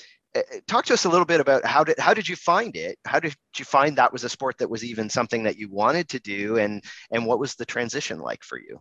talk 0.68 0.86
to 0.86 0.94
us 0.94 1.06
a 1.06 1.10
little 1.10 1.26
bit 1.26 1.40
about 1.40 1.66
how 1.66 1.84
did 1.84 1.98
how 2.00 2.14
did 2.14 2.28
you 2.28 2.36
find 2.36 2.76
it? 2.76 2.98
How 3.06 3.20
did 3.20 3.36
you 3.58 3.66
find 3.66 3.98
that 3.98 4.12
was 4.14 4.24
a 4.24 4.30
sport 4.30 4.58
that 4.58 4.70
was 4.70 4.84
even 4.84 5.10
something 5.10 5.44
that 5.44 5.58
you 5.58 5.70
wanted 5.70 6.10
to 6.10 6.20
do? 6.20 6.58
And 6.58 6.84
and 7.12 7.26
what 7.26 7.40
was 7.40 7.56
the 7.56 7.66
transition 7.66 8.20
like 8.20 8.44
for 8.44 8.60
you? 8.60 8.80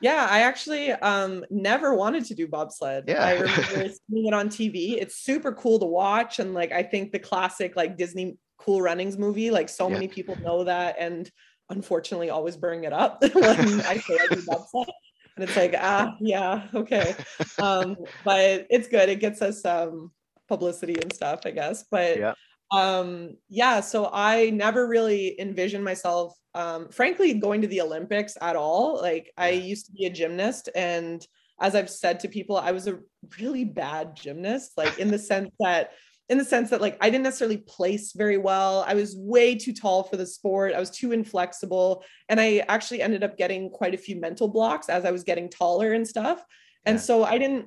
Yeah 0.00 0.28
i 0.30 0.40
actually 0.42 0.92
um 0.92 1.44
never 1.50 1.94
wanted 1.94 2.24
to 2.26 2.34
do 2.34 2.46
bobsled. 2.46 3.04
Yeah. 3.08 3.24
I 3.24 3.32
remember 3.40 3.94
seeing 4.08 4.26
it 4.26 4.34
on 4.34 4.48
tv 4.48 5.00
it's 5.00 5.16
super 5.16 5.52
cool 5.52 5.78
to 5.80 5.86
watch. 5.86 6.38
And 6.38 6.54
like 6.54 6.72
i 6.72 6.82
think 6.82 7.12
the 7.12 7.18
classic 7.18 7.76
like 7.76 7.96
disney 7.96 8.38
cool 8.58 8.82
runnings 8.82 9.16
movie 9.16 9.50
like 9.50 9.68
so 9.68 9.88
yeah. 9.88 9.94
many 9.94 10.08
people 10.08 10.36
know 10.40 10.64
that 10.64 10.96
and 10.98 11.30
unfortunately 11.70 12.30
always 12.30 12.56
bring 12.56 12.84
it 12.84 12.92
up 12.92 13.22
when 13.32 13.80
i 13.82 13.96
say 13.98 14.18
i 14.20 14.34
do 14.34 14.42
bobsled. 14.46 14.88
And 15.36 15.44
it's 15.48 15.56
like 15.56 15.74
ah 15.78 16.16
yeah 16.20 16.66
okay. 16.74 17.14
Um 17.60 17.96
but 18.24 18.66
it's 18.70 18.88
good. 18.88 19.08
It 19.08 19.20
gets 19.20 19.40
us 19.42 19.64
um 19.64 20.10
publicity 20.48 20.96
and 21.00 21.12
stuff, 21.12 21.40
I 21.44 21.50
guess. 21.50 21.84
But 21.90 22.18
yeah. 22.18 22.34
um, 22.72 23.36
yeah, 23.48 23.80
so 23.80 24.10
I 24.12 24.50
never 24.50 24.86
really 24.86 25.38
envisioned 25.40 25.84
myself, 25.84 26.34
um, 26.54 26.88
frankly, 26.88 27.34
going 27.34 27.62
to 27.62 27.68
the 27.68 27.82
Olympics 27.82 28.36
at 28.40 28.56
all. 28.56 29.00
Like 29.00 29.32
I 29.36 29.50
used 29.50 29.86
to 29.86 29.92
be 29.92 30.06
a 30.06 30.10
gymnast, 30.10 30.68
and 30.74 31.24
as 31.60 31.74
I've 31.74 31.90
said 31.90 32.20
to 32.20 32.28
people, 32.28 32.56
I 32.56 32.72
was 32.72 32.86
a 32.86 32.98
really 33.40 33.64
bad 33.64 34.16
gymnast, 34.16 34.72
like 34.76 34.98
in 34.98 35.08
the 35.08 35.18
sense 35.18 35.50
that 35.60 35.90
in 36.28 36.36
the 36.36 36.44
sense 36.44 36.70
that 36.70 36.80
like 36.80 36.96
I 37.00 37.08
didn't 37.08 37.24
necessarily 37.24 37.56
place 37.58 38.12
very 38.12 38.36
well. 38.36 38.84
I 38.86 38.94
was 38.94 39.16
way 39.16 39.54
too 39.54 39.72
tall 39.72 40.02
for 40.02 40.16
the 40.16 40.26
sport. 40.26 40.74
I 40.74 40.80
was 40.80 40.90
too 40.90 41.12
inflexible. 41.12 42.04
And 42.28 42.40
I 42.40 42.64
actually 42.68 43.00
ended 43.00 43.24
up 43.24 43.38
getting 43.38 43.70
quite 43.70 43.94
a 43.94 43.98
few 43.98 44.20
mental 44.20 44.48
blocks 44.48 44.88
as 44.88 45.04
I 45.04 45.10
was 45.10 45.24
getting 45.24 45.48
taller 45.48 45.92
and 45.92 46.06
stuff. 46.06 46.42
And 46.84 46.96
yeah. 46.96 47.02
so 47.02 47.24
I 47.24 47.38
didn't 47.38 47.66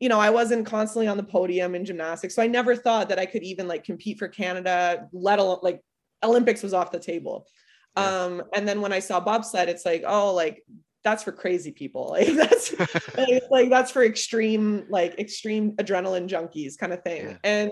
you 0.00 0.08
know, 0.08 0.18
I 0.18 0.30
wasn't 0.30 0.66
constantly 0.66 1.06
on 1.06 1.18
the 1.18 1.22
podium 1.22 1.74
in 1.74 1.84
gymnastics. 1.84 2.34
So 2.34 2.42
I 2.42 2.46
never 2.46 2.74
thought 2.74 3.10
that 3.10 3.18
I 3.18 3.26
could 3.26 3.42
even 3.42 3.68
like 3.68 3.84
compete 3.84 4.18
for 4.18 4.28
Canada, 4.28 5.08
let 5.12 5.38
alone 5.38 5.58
like 5.62 5.82
Olympics 6.24 6.62
was 6.62 6.74
off 6.74 6.90
the 6.90 6.98
table. 6.98 7.46
Yeah. 7.96 8.24
Um, 8.24 8.42
and 8.54 8.66
then 8.66 8.80
when 8.80 8.92
I 8.92 9.00
saw 9.00 9.20
bobsled, 9.20 9.68
it's 9.68 9.84
like, 9.84 10.02
oh, 10.06 10.32
like 10.32 10.64
that's 11.04 11.22
for 11.22 11.32
crazy 11.32 11.70
people. 11.70 12.16
Like 12.18 12.34
that's 12.34 12.74
like, 13.16 13.42
like, 13.50 13.70
that's 13.70 13.90
for 13.90 14.02
extreme, 14.02 14.86
like 14.88 15.18
extreme 15.18 15.72
adrenaline 15.72 16.28
junkies 16.28 16.78
kind 16.78 16.92
of 16.92 17.02
thing. 17.02 17.28
Yeah. 17.28 17.36
And 17.44 17.70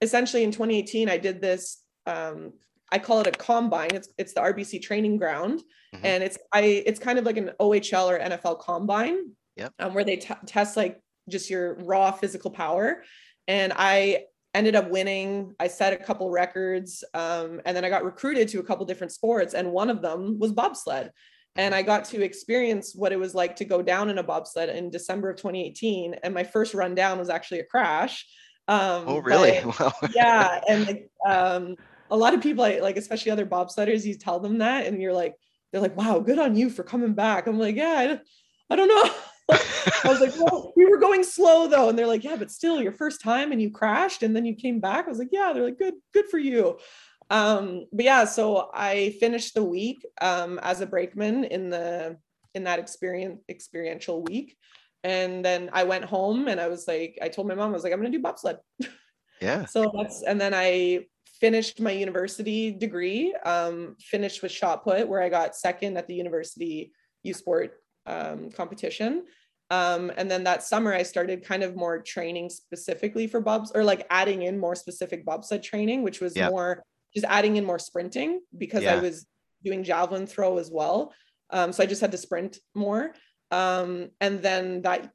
essentially 0.00 0.42
in 0.42 0.50
2018, 0.50 1.08
I 1.08 1.16
did 1.16 1.40
this 1.40 1.78
um 2.06 2.52
I 2.90 2.98
call 2.98 3.20
it 3.20 3.26
a 3.26 3.32
combine. 3.32 3.90
It's 3.94 4.08
it's 4.18 4.32
the 4.32 4.40
RBC 4.40 4.82
training 4.82 5.18
ground, 5.18 5.62
mm-hmm. 5.94 6.06
and 6.06 6.22
it's 6.24 6.38
I 6.52 6.62
it's 6.86 6.98
kind 6.98 7.18
of 7.18 7.24
like 7.24 7.36
an 7.36 7.50
OHL 7.60 8.08
or 8.08 8.18
NFL 8.18 8.60
combine, 8.60 9.32
yep. 9.56 9.72
um, 9.78 9.92
where 9.94 10.04
they 10.04 10.16
t- 10.16 10.34
test 10.46 10.76
like 10.76 10.98
just 11.28 11.50
your 11.50 11.74
raw 11.76 12.10
physical 12.10 12.50
power. 12.50 13.02
And 13.46 13.72
I 13.76 14.24
ended 14.54 14.74
up 14.74 14.90
winning. 14.90 15.54
I 15.60 15.68
set 15.68 15.92
a 15.92 15.96
couple 15.96 16.30
records, 16.30 17.04
um, 17.14 17.60
and 17.64 17.76
then 17.76 17.84
I 17.84 17.88
got 17.88 18.04
recruited 18.04 18.48
to 18.48 18.60
a 18.60 18.62
couple 18.62 18.84
different 18.86 19.12
sports, 19.12 19.54
and 19.54 19.72
one 19.72 19.90
of 19.90 20.02
them 20.02 20.38
was 20.38 20.52
bobsled. 20.52 21.12
And 21.56 21.74
I 21.74 21.82
got 21.82 22.04
to 22.06 22.22
experience 22.22 22.94
what 22.94 23.12
it 23.12 23.18
was 23.18 23.34
like 23.34 23.56
to 23.56 23.64
go 23.64 23.82
down 23.82 24.10
in 24.10 24.18
a 24.18 24.22
bobsled 24.22 24.68
in 24.68 24.90
December 24.90 25.30
of 25.30 25.36
2018. 25.36 26.14
And 26.22 26.32
my 26.32 26.44
first 26.44 26.72
run 26.72 26.94
down 26.94 27.18
was 27.18 27.30
actually 27.30 27.58
a 27.58 27.64
crash. 27.64 28.26
Um, 28.68 29.04
oh, 29.06 29.18
really? 29.18 29.60
yeah. 30.14 30.60
And 30.68 30.86
like, 30.86 31.10
um, 31.26 31.74
a 32.10 32.16
lot 32.16 32.34
of 32.34 32.42
people, 32.42 32.62
like, 32.62 32.96
especially 32.96 33.32
other 33.32 33.46
bobsledders, 33.46 34.04
you 34.04 34.14
tell 34.14 34.38
them 34.38 34.58
that, 34.58 34.86
and 34.86 35.02
you're 35.02 35.12
like, 35.12 35.34
they're 35.72 35.80
like, 35.80 35.96
wow, 35.96 36.20
good 36.20 36.38
on 36.38 36.56
you 36.56 36.70
for 36.70 36.84
coming 36.84 37.14
back. 37.14 37.46
I'm 37.46 37.58
like, 37.58 37.76
yeah, 37.76 38.18
I, 38.70 38.72
I 38.72 38.76
don't 38.76 38.88
know. 38.88 39.10
I 39.50 40.08
was 40.08 40.20
like, 40.20 40.34
well, 40.38 40.72
we 40.76 40.84
were 40.84 40.98
going 40.98 41.24
slow 41.24 41.68
though. 41.68 41.88
And 41.88 41.98
they're 41.98 42.06
like, 42.06 42.24
yeah, 42.24 42.36
but 42.36 42.50
still 42.50 42.82
your 42.82 42.92
first 42.92 43.20
time 43.22 43.52
and 43.52 43.60
you 43.60 43.70
crashed 43.70 44.22
and 44.22 44.34
then 44.34 44.44
you 44.44 44.54
came 44.54 44.80
back. 44.80 45.06
I 45.06 45.08
was 45.08 45.18
like, 45.18 45.30
yeah, 45.32 45.52
they're 45.52 45.64
like, 45.64 45.78
good, 45.78 45.94
good 46.12 46.26
for 46.28 46.38
you. 46.38 46.78
Um, 47.30 47.86
but 47.92 48.04
yeah, 48.04 48.24
so 48.24 48.70
I 48.72 49.16
finished 49.20 49.54
the 49.54 49.64
week 49.64 50.04
um, 50.20 50.58
as 50.62 50.80
a 50.80 50.86
brakeman 50.86 51.44
in 51.44 51.70
the 51.70 52.16
in 52.54 52.64
that 52.64 52.78
experience 52.78 53.40
experiential 53.48 54.22
week. 54.22 54.56
And 55.04 55.44
then 55.44 55.70
I 55.72 55.84
went 55.84 56.04
home 56.04 56.48
and 56.48 56.60
I 56.60 56.68
was 56.68 56.88
like, 56.88 57.18
I 57.22 57.28
told 57.28 57.48
my 57.48 57.54
mom, 57.54 57.70
I 57.70 57.72
was 57.72 57.84
like, 57.84 57.92
I'm 57.92 58.00
gonna 58.00 58.10
do 58.10 58.20
bobsled. 58.20 58.58
Yeah. 59.40 59.66
so 59.66 59.92
that's 59.96 60.24
and 60.24 60.40
then 60.40 60.52
I 60.52 61.06
finished 61.40 61.80
my 61.80 61.92
university 61.92 62.72
degree, 62.72 63.32
um, 63.44 63.94
finished 64.00 64.42
with 64.42 64.50
shot 64.50 64.82
put, 64.82 65.06
where 65.06 65.22
I 65.22 65.28
got 65.28 65.54
second 65.54 65.96
at 65.96 66.08
the 66.08 66.14
university 66.14 66.92
U 67.22 67.32
Sport 67.34 67.74
um, 68.06 68.50
competition. 68.50 69.24
Um, 69.70 70.10
and 70.16 70.30
then 70.30 70.44
that 70.44 70.62
summer, 70.62 70.94
I 70.94 71.02
started 71.02 71.44
kind 71.44 71.62
of 71.62 71.76
more 71.76 72.00
training 72.00 72.50
specifically 72.50 73.26
for 73.26 73.40
bobs 73.40 73.70
or 73.74 73.84
like 73.84 74.06
adding 74.10 74.42
in 74.42 74.58
more 74.58 74.74
specific 74.74 75.24
bobsled 75.24 75.62
training, 75.62 76.02
which 76.02 76.20
was 76.20 76.34
yeah. 76.34 76.48
more 76.48 76.82
just 77.14 77.26
adding 77.28 77.56
in 77.56 77.64
more 77.64 77.78
sprinting 77.78 78.40
because 78.56 78.82
yeah. 78.82 78.94
I 78.94 79.00
was 79.00 79.26
doing 79.64 79.84
javelin 79.84 80.26
throw 80.26 80.58
as 80.58 80.70
well. 80.70 81.12
Um, 81.50 81.72
so 81.72 81.82
I 81.82 81.86
just 81.86 82.00
had 82.00 82.12
to 82.12 82.18
sprint 82.18 82.58
more. 82.74 83.12
Um, 83.50 84.10
and 84.20 84.40
then 84.40 84.82
that 84.82 85.10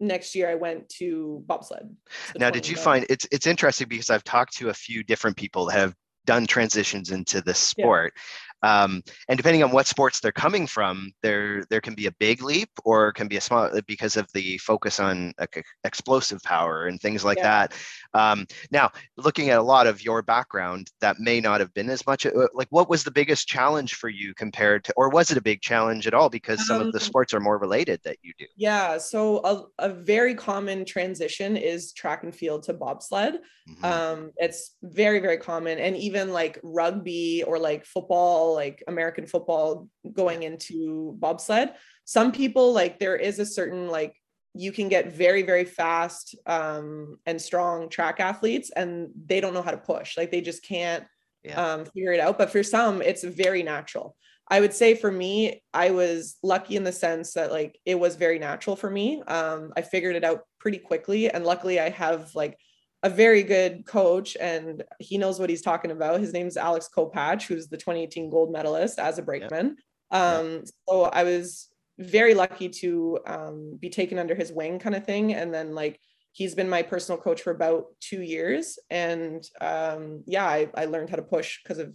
next 0.00 0.34
year 0.34 0.48
I 0.48 0.54
went 0.56 0.88
to 0.98 1.42
bobsled. 1.46 1.94
Now, 2.36 2.50
did 2.50 2.68
you 2.68 2.76
find 2.76 3.06
it's 3.08 3.26
it's 3.30 3.46
interesting 3.46 3.88
because 3.88 4.10
I've 4.10 4.24
talked 4.24 4.54
to 4.54 4.68
a 4.68 4.74
few 4.74 5.04
different 5.04 5.36
people 5.36 5.66
that 5.66 5.78
have 5.78 5.94
done 6.24 6.46
transitions 6.46 7.10
into 7.10 7.40
this 7.40 7.58
sport. 7.58 8.14
Um, 8.62 9.02
and 9.28 9.36
depending 9.36 9.62
on 9.62 9.72
what 9.72 9.86
sports 9.86 10.20
they're 10.20 10.32
coming 10.32 10.66
from, 10.66 11.12
there 11.22 11.64
there 11.70 11.80
can 11.80 11.94
be 11.94 12.06
a 12.06 12.12
big 12.12 12.42
leap 12.42 12.70
or 12.84 13.12
can 13.12 13.28
be 13.28 13.36
a 13.36 13.40
small 13.40 13.70
because 13.86 14.16
of 14.16 14.26
the 14.34 14.58
focus 14.58 15.00
on 15.00 15.32
like, 15.38 15.64
explosive 15.84 16.42
power 16.42 16.86
and 16.86 17.00
things 17.00 17.24
like 17.24 17.38
yeah. 17.38 17.66
that. 17.66 17.74
Um, 18.14 18.46
now, 18.70 18.90
looking 19.16 19.50
at 19.50 19.58
a 19.58 19.62
lot 19.62 19.86
of 19.86 20.02
your 20.02 20.22
background, 20.22 20.90
that 21.00 21.18
may 21.18 21.40
not 21.40 21.60
have 21.60 21.72
been 21.74 21.90
as 21.90 22.06
much. 22.06 22.26
Uh, 22.26 22.48
like, 22.54 22.68
what 22.70 22.88
was 22.88 23.04
the 23.04 23.10
biggest 23.10 23.48
challenge 23.48 23.94
for 23.94 24.08
you 24.08 24.34
compared 24.34 24.84
to, 24.84 24.94
or 24.96 25.08
was 25.08 25.30
it 25.30 25.36
a 25.36 25.42
big 25.42 25.60
challenge 25.60 26.06
at 26.06 26.14
all? 26.14 26.28
Because 26.28 26.66
some 26.66 26.80
um, 26.80 26.86
of 26.86 26.92
the 26.92 27.00
um, 27.00 27.04
sports 27.04 27.34
are 27.34 27.40
more 27.40 27.58
related 27.58 28.00
that 28.04 28.18
you 28.22 28.32
do. 28.38 28.46
Yeah. 28.56 28.98
So 28.98 29.40
a, 29.44 29.86
a 29.86 29.88
very 29.92 30.34
common 30.34 30.84
transition 30.84 31.56
is 31.56 31.92
track 31.92 32.22
and 32.22 32.34
field 32.34 32.64
to 32.64 32.72
bobsled. 32.72 33.38
Mm-hmm. 33.68 33.84
Um, 33.84 34.32
it's 34.36 34.76
very 34.82 35.20
very 35.20 35.38
common, 35.38 35.78
and 35.78 35.96
even 35.96 36.32
like 36.32 36.58
rugby 36.62 37.44
or 37.46 37.58
like 37.58 37.84
football 37.84 38.51
like 38.54 38.82
American 38.86 39.26
football 39.26 39.88
going 40.12 40.42
into 40.42 41.14
bobsled. 41.18 41.74
Some 42.04 42.32
people 42.32 42.72
like 42.72 42.98
there 42.98 43.16
is 43.16 43.38
a 43.38 43.46
certain 43.46 43.88
like 43.88 44.16
you 44.54 44.72
can 44.72 44.88
get 44.88 45.12
very 45.12 45.42
very 45.42 45.64
fast 45.64 46.34
um, 46.46 47.18
and 47.26 47.40
strong 47.40 47.88
track 47.88 48.20
athletes 48.20 48.70
and 48.74 49.08
they 49.26 49.40
don't 49.40 49.54
know 49.54 49.62
how 49.62 49.70
to 49.70 49.76
push 49.76 50.16
like 50.16 50.30
they 50.30 50.40
just 50.40 50.62
can't 50.64 51.04
yeah. 51.42 51.60
um, 51.60 51.84
figure 51.84 52.12
it 52.12 52.20
out 52.20 52.38
but 52.38 52.50
for 52.50 52.62
some 52.62 53.02
it's 53.02 53.24
very 53.24 53.62
natural 53.62 54.14
i 54.48 54.60
would 54.60 54.72
say 54.72 54.94
for 54.94 55.10
me 55.10 55.62
i 55.72 55.90
was 55.90 56.36
lucky 56.42 56.76
in 56.76 56.84
the 56.84 56.92
sense 56.92 57.32
that 57.32 57.50
like 57.50 57.78
it 57.84 57.98
was 57.98 58.16
very 58.16 58.38
natural 58.38 58.76
for 58.76 58.90
me 58.90 59.22
um, 59.26 59.72
i 59.76 59.82
figured 59.82 60.16
it 60.16 60.24
out 60.24 60.42
pretty 60.58 60.78
quickly 60.78 61.30
and 61.30 61.44
luckily 61.44 61.80
i 61.80 61.88
have 61.88 62.34
like 62.34 62.58
a 63.02 63.10
very 63.10 63.42
good 63.42 63.84
coach 63.84 64.36
and 64.40 64.84
he 64.98 65.18
knows 65.18 65.40
what 65.40 65.50
he's 65.50 65.62
talking 65.62 65.90
about. 65.90 66.20
His 66.20 66.32
name 66.32 66.46
is 66.46 66.56
Alex 66.56 66.88
Kopacz, 66.94 67.46
who's 67.46 67.68
the 67.68 67.76
2018 67.76 68.30
gold 68.30 68.52
medalist 68.52 68.98
as 68.98 69.18
a 69.18 69.22
brakeman. 69.22 69.76
Um, 70.10 70.62
so 70.88 71.04
I 71.04 71.24
was 71.24 71.68
very 71.98 72.34
lucky 72.34 72.68
to 72.68 73.18
um, 73.26 73.78
be 73.80 73.90
taken 73.90 74.18
under 74.18 74.34
his 74.34 74.52
wing 74.52 74.78
kind 74.78 74.94
of 74.94 75.04
thing. 75.04 75.34
And 75.34 75.52
then 75.52 75.74
like, 75.74 75.98
he's 76.32 76.54
been 76.54 76.68
my 76.68 76.82
personal 76.82 77.20
coach 77.20 77.42
for 77.42 77.50
about 77.50 77.86
two 78.00 78.22
years. 78.22 78.78
And 78.88 79.44
um, 79.60 80.22
yeah, 80.26 80.46
I, 80.46 80.68
I 80.74 80.84
learned 80.84 81.10
how 81.10 81.16
to 81.16 81.22
push 81.22 81.60
because 81.62 81.78
of 81.78 81.92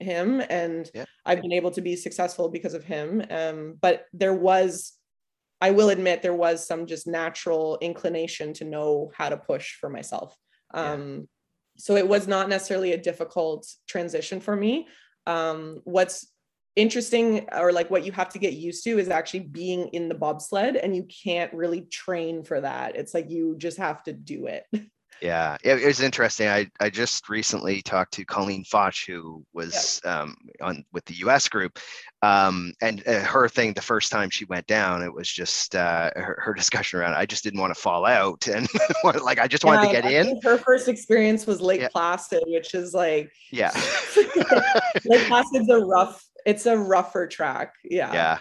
him 0.00 0.42
and 0.48 0.90
yeah. 0.94 1.04
I've 1.24 1.42
been 1.42 1.52
able 1.52 1.70
to 1.72 1.80
be 1.80 1.94
successful 1.94 2.48
because 2.48 2.74
of 2.74 2.84
him. 2.84 3.24
Um, 3.30 3.76
but 3.80 4.06
there 4.12 4.34
was 4.34 4.94
I 5.60 5.70
will 5.70 5.90
admit 5.90 6.22
there 6.22 6.34
was 6.34 6.66
some 6.66 6.86
just 6.86 7.06
natural 7.06 7.78
inclination 7.80 8.52
to 8.54 8.64
know 8.64 9.10
how 9.14 9.28
to 9.28 9.36
push 9.36 9.76
for 9.76 9.90
myself. 9.90 10.34
Um, 10.72 11.12
yeah. 11.12 11.20
So 11.78 11.96
it 11.96 12.08
was 12.08 12.26
not 12.26 12.48
necessarily 12.48 12.92
a 12.92 12.98
difficult 12.98 13.66
transition 13.86 14.40
for 14.40 14.56
me. 14.56 14.88
Um, 15.26 15.80
what's 15.84 16.26
interesting 16.76 17.46
or 17.52 17.72
like 17.72 17.90
what 17.90 18.04
you 18.04 18.12
have 18.12 18.28
to 18.30 18.38
get 18.38 18.54
used 18.54 18.84
to 18.84 18.98
is 18.98 19.08
actually 19.08 19.40
being 19.40 19.88
in 19.88 20.08
the 20.08 20.14
bobsled 20.14 20.76
and 20.76 20.94
you 20.94 21.06
can't 21.24 21.52
really 21.52 21.82
train 21.82 22.42
for 22.42 22.60
that. 22.60 22.96
It's 22.96 23.12
like 23.12 23.30
you 23.30 23.56
just 23.58 23.78
have 23.78 24.02
to 24.04 24.12
do 24.12 24.46
it. 24.46 24.64
Yeah, 25.22 25.56
it, 25.62 25.84
was 25.84 26.00
interesting. 26.00 26.48
I, 26.48 26.70
I 26.80 26.88
just 26.88 27.28
recently 27.28 27.82
talked 27.82 28.14
to 28.14 28.24
Colleen 28.24 28.64
Foch, 28.64 28.96
who 29.06 29.44
was 29.52 30.00
yeah. 30.04 30.22
um, 30.22 30.36
on 30.62 30.84
with 30.92 31.04
the 31.04 31.14
U.S. 31.14 31.48
group, 31.48 31.78
um, 32.22 32.72
and 32.80 33.06
uh, 33.06 33.20
her 33.20 33.48
thing 33.48 33.74
the 33.74 33.82
first 33.82 34.10
time 34.10 34.30
she 34.30 34.46
went 34.46 34.66
down, 34.66 35.02
it 35.02 35.12
was 35.12 35.28
just 35.28 35.76
uh, 35.76 36.10
her, 36.16 36.38
her, 36.42 36.54
discussion 36.54 37.00
around. 37.00 37.14
I 37.14 37.26
just 37.26 37.44
didn't 37.44 37.60
want 37.60 37.74
to 37.74 37.80
fall 37.80 38.06
out, 38.06 38.46
and 38.54 38.66
like 39.22 39.38
I 39.38 39.46
just 39.46 39.64
wanted 39.64 39.90
yeah, 39.90 40.00
to 40.00 40.02
get 40.02 40.04
I 40.06 40.30
in. 40.30 40.40
her 40.42 40.58
first 40.58 40.88
experience 40.88 41.46
was 41.46 41.60
Lake 41.60 41.82
yeah. 41.82 41.88
Placid, 41.88 42.44
which 42.46 42.74
is 42.74 42.94
like 42.94 43.30
yeah, 43.50 43.72
Lake 45.04 45.26
Placid's 45.26 45.68
a 45.68 45.78
rough. 45.78 46.24
It's 46.46 46.64
a 46.64 46.76
rougher 46.78 47.26
track. 47.26 47.74
Yeah. 47.84 48.12
Yeah. 48.12 48.38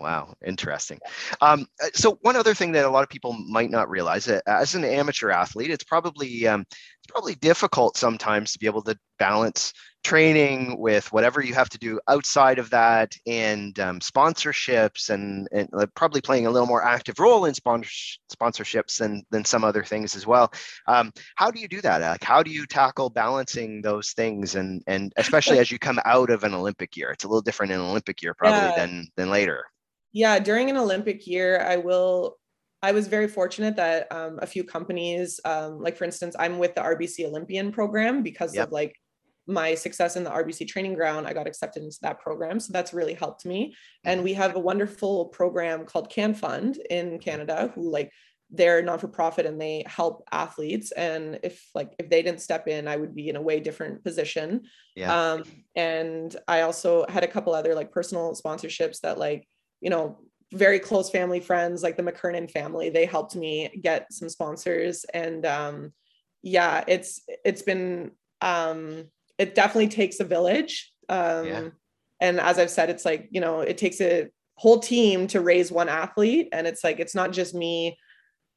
Wow, 0.00 0.32
interesting. 0.46 0.98
Um, 1.42 1.66
uh, 1.82 1.88
so 1.92 2.18
one 2.22 2.34
other 2.34 2.54
thing 2.54 2.72
that 2.72 2.86
a 2.86 2.90
lot 2.90 3.02
of 3.02 3.10
people 3.10 3.34
might 3.34 3.70
not 3.70 3.90
realize, 3.90 4.28
uh, 4.28 4.40
as 4.46 4.74
an 4.74 4.82
amateur 4.82 5.30
athlete, 5.30 5.70
it's 5.70 5.84
probably 5.84 6.46
um, 6.46 6.62
it's 6.70 7.12
probably 7.12 7.34
difficult 7.34 7.98
sometimes 7.98 8.52
to 8.52 8.58
be 8.58 8.66
able 8.66 8.82
to 8.84 8.96
balance 9.18 9.74
training 10.02 10.80
with 10.80 11.12
whatever 11.12 11.42
you 11.42 11.52
have 11.52 11.68
to 11.68 11.78
do 11.78 12.00
outside 12.08 12.58
of 12.58 12.70
that, 12.70 13.14
and 13.26 13.78
um, 13.78 14.00
sponsorships, 14.00 15.10
and, 15.10 15.46
and 15.52 15.68
uh, 15.74 15.84
probably 15.94 16.22
playing 16.22 16.46
a 16.46 16.50
little 16.50 16.66
more 16.66 16.82
active 16.82 17.18
role 17.18 17.44
in 17.44 17.52
sponsor- 17.52 18.18
sponsorships 18.32 18.96
than 18.96 19.22
than 19.30 19.44
some 19.44 19.64
other 19.64 19.84
things 19.84 20.16
as 20.16 20.26
well. 20.26 20.50
Um, 20.86 21.12
how 21.34 21.50
do 21.50 21.60
you 21.60 21.68
do 21.68 21.82
that? 21.82 22.00
Like, 22.00 22.24
how 22.24 22.42
do 22.42 22.50
you 22.50 22.64
tackle 22.64 23.10
balancing 23.10 23.82
those 23.82 24.12
things, 24.12 24.54
and 24.54 24.82
and 24.86 25.12
especially 25.18 25.58
as 25.60 25.70
you 25.70 25.78
come 25.78 26.00
out 26.06 26.30
of 26.30 26.42
an 26.42 26.54
Olympic 26.54 26.96
year, 26.96 27.10
it's 27.10 27.24
a 27.24 27.28
little 27.28 27.42
different 27.42 27.72
in 27.72 27.80
an 27.80 27.86
Olympic 27.86 28.22
year 28.22 28.32
probably 28.32 28.60
yeah. 28.60 28.76
than 28.76 29.06
than 29.16 29.28
later 29.28 29.66
yeah 30.12 30.38
during 30.38 30.70
an 30.70 30.76
olympic 30.76 31.26
year 31.26 31.60
i 31.60 31.76
will 31.76 32.36
I 32.82 32.92
was 32.92 33.08
very 33.08 33.28
fortunate 33.28 33.76
that 33.76 34.10
um, 34.10 34.38
a 34.40 34.46
few 34.46 34.64
companies, 34.64 35.38
um, 35.44 35.82
like 35.82 35.96
for 35.96 36.04
instance, 36.04 36.34
I'm 36.38 36.58
with 36.58 36.74
the 36.74 36.80
RBC 36.80 37.26
Olympian 37.26 37.72
program 37.72 38.22
because 38.22 38.54
yep. 38.54 38.68
of 38.68 38.72
like 38.72 38.96
my 39.46 39.74
success 39.74 40.16
in 40.16 40.24
the 40.24 40.30
RBC 40.30 40.66
training 40.68 40.94
ground, 40.94 41.26
I 41.26 41.34
got 41.34 41.46
accepted 41.46 41.82
into 41.82 41.98
that 42.02 42.20
program. 42.20 42.60
So 42.60 42.72
that's 42.72 42.94
really 42.94 43.14
helped 43.14 43.44
me. 43.44 43.74
And 44.04 44.18
mm-hmm. 44.18 44.24
we 44.24 44.32
have 44.34 44.56
a 44.56 44.60
wonderful 44.60 45.26
program 45.26 45.84
called 45.84 46.10
Can 46.10 46.34
Fund 46.34 46.78
in 46.88 47.18
Canada 47.18 47.70
who 47.74 47.90
like 47.90 48.10
they're 48.50 48.82
non 48.82 48.98
for 48.98 49.08
profit 49.08 49.46
and 49.46 49.60
they 49.60 49.84
help 49.86 50.22
athletes. 50.32 50.90
And 50.92 51.38
if 51.42 51.68
like 51.74 51.92
if 51.98 52.08
they 52.08 52.22
didn't 52.22 52.40
step 52.40 52.66
in, 52.66 52.88
I 52.88 52.96
would 52.96 53.14
be 53.14 53.28
in 53.28 53.36
a 53.36 53.42
way 53.42 53.60
different 53.60 54.02
position. 54.02 54.62
Yeah. 54.96 55.32
Um, 55.32 55.44
and 55.76 56.34
I 56.48 56.62
also 56.62 57.04
had 57.08 57.24
a 57.24 57.28
couple 57.28 57.54
other 57.54 57.74
like 57.74 57.92
personal 57.92 58.34
sponsorships 58.34 59.00
that 59.00 59.18
like, 59.18 59.46
you 59.80 59.90
know, 59.90 60.18
very 60.52 60.78
close 60.78 61.10
family 61.10 61.40
friends 61.40 61.82
like 61.82 61.96
the 61.96 62.02
McKernan 62.02 62.50
family. 62.50 62.90
They 62.90 63.06
helped 63.06 63.36
me 63.36 63.68
get 63.82 64.12
some 64.12 64.28
sponsors. 64.28 65.04
And 65.12 65.46
um 65.46 65.92
yeah, 66.42 66.84
it's 66.86 67.20
it's 67.44 67.62
been 67.62 68.12
um 68.40 69.06
it 69.40 69.54
definitely 69.54 69.88
takes 69.88 70.20
a 70.20 70.24
village. 70.24 70.92
Um, 71.08 71.46
yeah. 71.46 71.68
And 72.20 72.38
as 72.38 72.58
I've 72.58 72.70
said, 72.70 72.90
it's 72.90 73.06
like, 73.06 73.28
you 73.30 73.40
know, 73.40 73.60
it 73.60 73.78
takes 73.78 73.98
a 74.02 74.28
whole 74.56 74.78
team 74.78 75.26
to 75.28 75.40
raise 75.40 75.72
one 75.72 75.88
athlete. 75.88 76.50
And 76.52 76.66
it's 76.66 76.84
like, 76.84 77.00
it's 77.00 77.14
not 77.14 77.32
just 77.32 77.54
me 77.54 77.98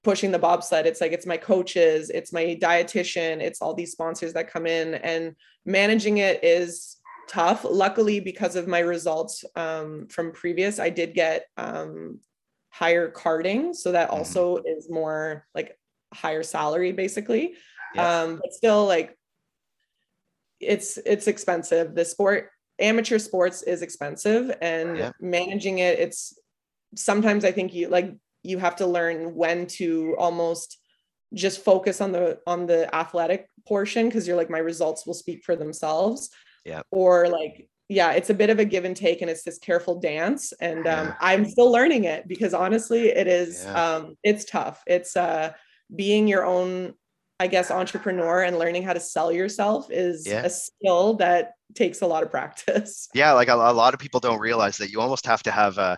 pushing 0.03 0.31
the 0.31 0.39
bobsled. 0.39 0.85
It's 0.85 0.99
like, 0.99 1.13
it's 1.13 1.25
my 1.25 1.37
coaches, 1.37 2.09
it's 2.09 2.33
my 2.33 2.57
dietitian, 2.61 3.39
it's 3.39 3.61
all 3.61 3.73
these 3.73 3.93
sponsors 3.93 4.33
that 4.33 4.51
come 4.51 4.65
in 4.65 4.95
and 4.95 5.37
managing 5.65 6.17
it 6.17 6.43
is 6.43 6.97
tough. 7.27 7.65
Luckily, 7.69 8.19
because 8.19 8.55
of 8.55 8.67
my 8.67 8.79
results 8.79 9.43
um, 9.55 10.07
from 10.07 10.31
previous, 10.31 10.79
I 10.79 10.89
did 10.89 11.13
get 11.13 11.45
um, 11.57 12.19
higher 12.69 13.09
carding. 13.09 13.73
So 13.73 13.91
that 13.91 14.09
mm-hmm. 14.09 14.17
also 14.17 14.57
mm-hmm. 14.57 14.67
is 14.77 14.89
more 14.89 15.45
like 15.53 15.77
higher 16.13 16.43
salary 16.43 16.91
basically. 16.91 17.55
Yeah. 17.95 18.21
Um, 18.21 18.39
but 18.41 18.53
still 18.53 18.85
like 18.85 19.17
it's 20.59 20.97
it's 21.05 21.27
expensive 21.27 21.93
the 21.93 22.05
sport 22.05 22.49
amateur 22.79 23.19
sports 23.19 23.61
is 23.63 23.81
expensive 23.81 24.55
and 24.61 24.97
yeah. 24.97 25.11
managing 25.19 25.79
it 25.79 25.99
it's 25.99 26.37
sometimes 26.95 27.45
i 27.45 27.51
think 27.51 27.73
you 27.73 27.87
like 27.89 28.15
you 28.43 28.57
have 28.57 28.75
to 28.75 28.87
learn 28.87 29.35
when 29.35 29.67
to 29.67 30.15
almost 30.17 30.79
just 31.33 31.63
focus 31.63 32.01
on 32.01 32.11
the 32.11 32.39
on 32.47 32.65
the 32.65 32.93
athletic 32.95 33.47
portion 33.67 34.07
because 34.07 34.27
you're 34.27 34.37
like 34.37 34.49
my 34.49 34.57
results 34.59 35.05
will 35.05 35.13
speak 35.13 35.43
for 35.43 35.55
themselves 35.55 36.29
yeah 36.65 36.81
or 36.91 37.27
like 37.27 37.67
yeah 37.89 38.11
it's 38.11 38.29
a 38.29 38.33
bit 38.33 38.49
of 38.49 38.59
a 38.59 38.65
give 38.65 38.85
and 38.85 38.95
take 38.95 39.21
and 39.21 39.29
it's 39.29 39.43
this 39.43 39.57
careful 39.59 39.99
dance 39.99 40.53
and 40.61 40.87
um, 40.87 41.07
yeah. 41.07 41.15
i'm 41.19 41.45
still 41.45 41.71
learning 41.71 42.05
it 42.05 42.27
because 42.27 42.53
honestly 42.53 43.09
it 43.09 43.27
is 43.27 43.63
yeah. 43.63 43.95
um, 43.95 44.15
it's 44.23 44.45
tough 44.45 44.81
it's 44.87 45.15
uh 45.17 45.51
being 45.95 46.27
your 46.27 46.45
own 46.45 46.93
I 47.39 47.47
guess 47.47 47.71
entrepreneur 47.71 48.43
and 48.43 48.57
learning 48.57 48.83
how 48.83 48.93
to 48.93 49.01
sell 49.01 49.31
yourself 49.31 49.91
is 49.91 50.25
yeah. 50.25 50.45
a 50.45 50.49
skill 50.49 51.15
that 51.15 51.55
takes 51.75 52.01
a 52.01 52.07
lot 52.07 52.23
of 52.23 52.31
practice. 52.31 53.09
Yeah, 53.13 53.33
like 53.33 53.49
a, 53.49 53.55
a, 53.55 53.73
lot 53.73 53.93
of 53.93 53.99
people 53.99 54.19
don't 54.19 54.39
realize 54.39 54.77
that 54.77 54.91
you 54.91 55.01
almost 55.01 55.25
have 55.25 55.43
to 55.43 55.51
have 55.51 55.77
a 55.77 55.97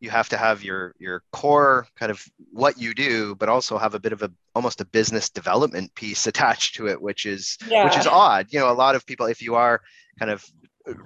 you 0.00 0.10
have 0.10 0.28
to 0.30 0.36
have 0.36 0.62
your 0.62 0.94
your 0.98 1.22
core 1.32 1.86
kind 1.96 2.10
of 2.10 2.22
what 2.50 2.76
you 2.78 2.92
do 2.92 3.36
but 3.36 3.48
also 3.48 3.78
have 3.78 3.94
a 3.94 4.00
bit 4.00 4.12
of 4.12 4.22
a 4.22 4.30
almost 4.54 4.80
a 4.80 4.84
business 4.84 5.30
development 5.30 5.94
piece 5.94 6.26
attached 6.32 6.74
to 6.74 6.88
it 6.88 7.00
which 7.00 7.24
is 7.24 7.56
yeah. 7.68 7.84
which 7.84 7.96
is 7.96 8.06
odd 8.06 8.46
you 8.50 8.58
know 8.58 8.70
a 8.70 8.74
lot 8.74 8.96
of 8.96 9.06
people 9.06 9.26
if 9.26 9.40
you 9.40 9.54
are 9.54 9.80
kind 10.18 10.30
of 10.30 10.44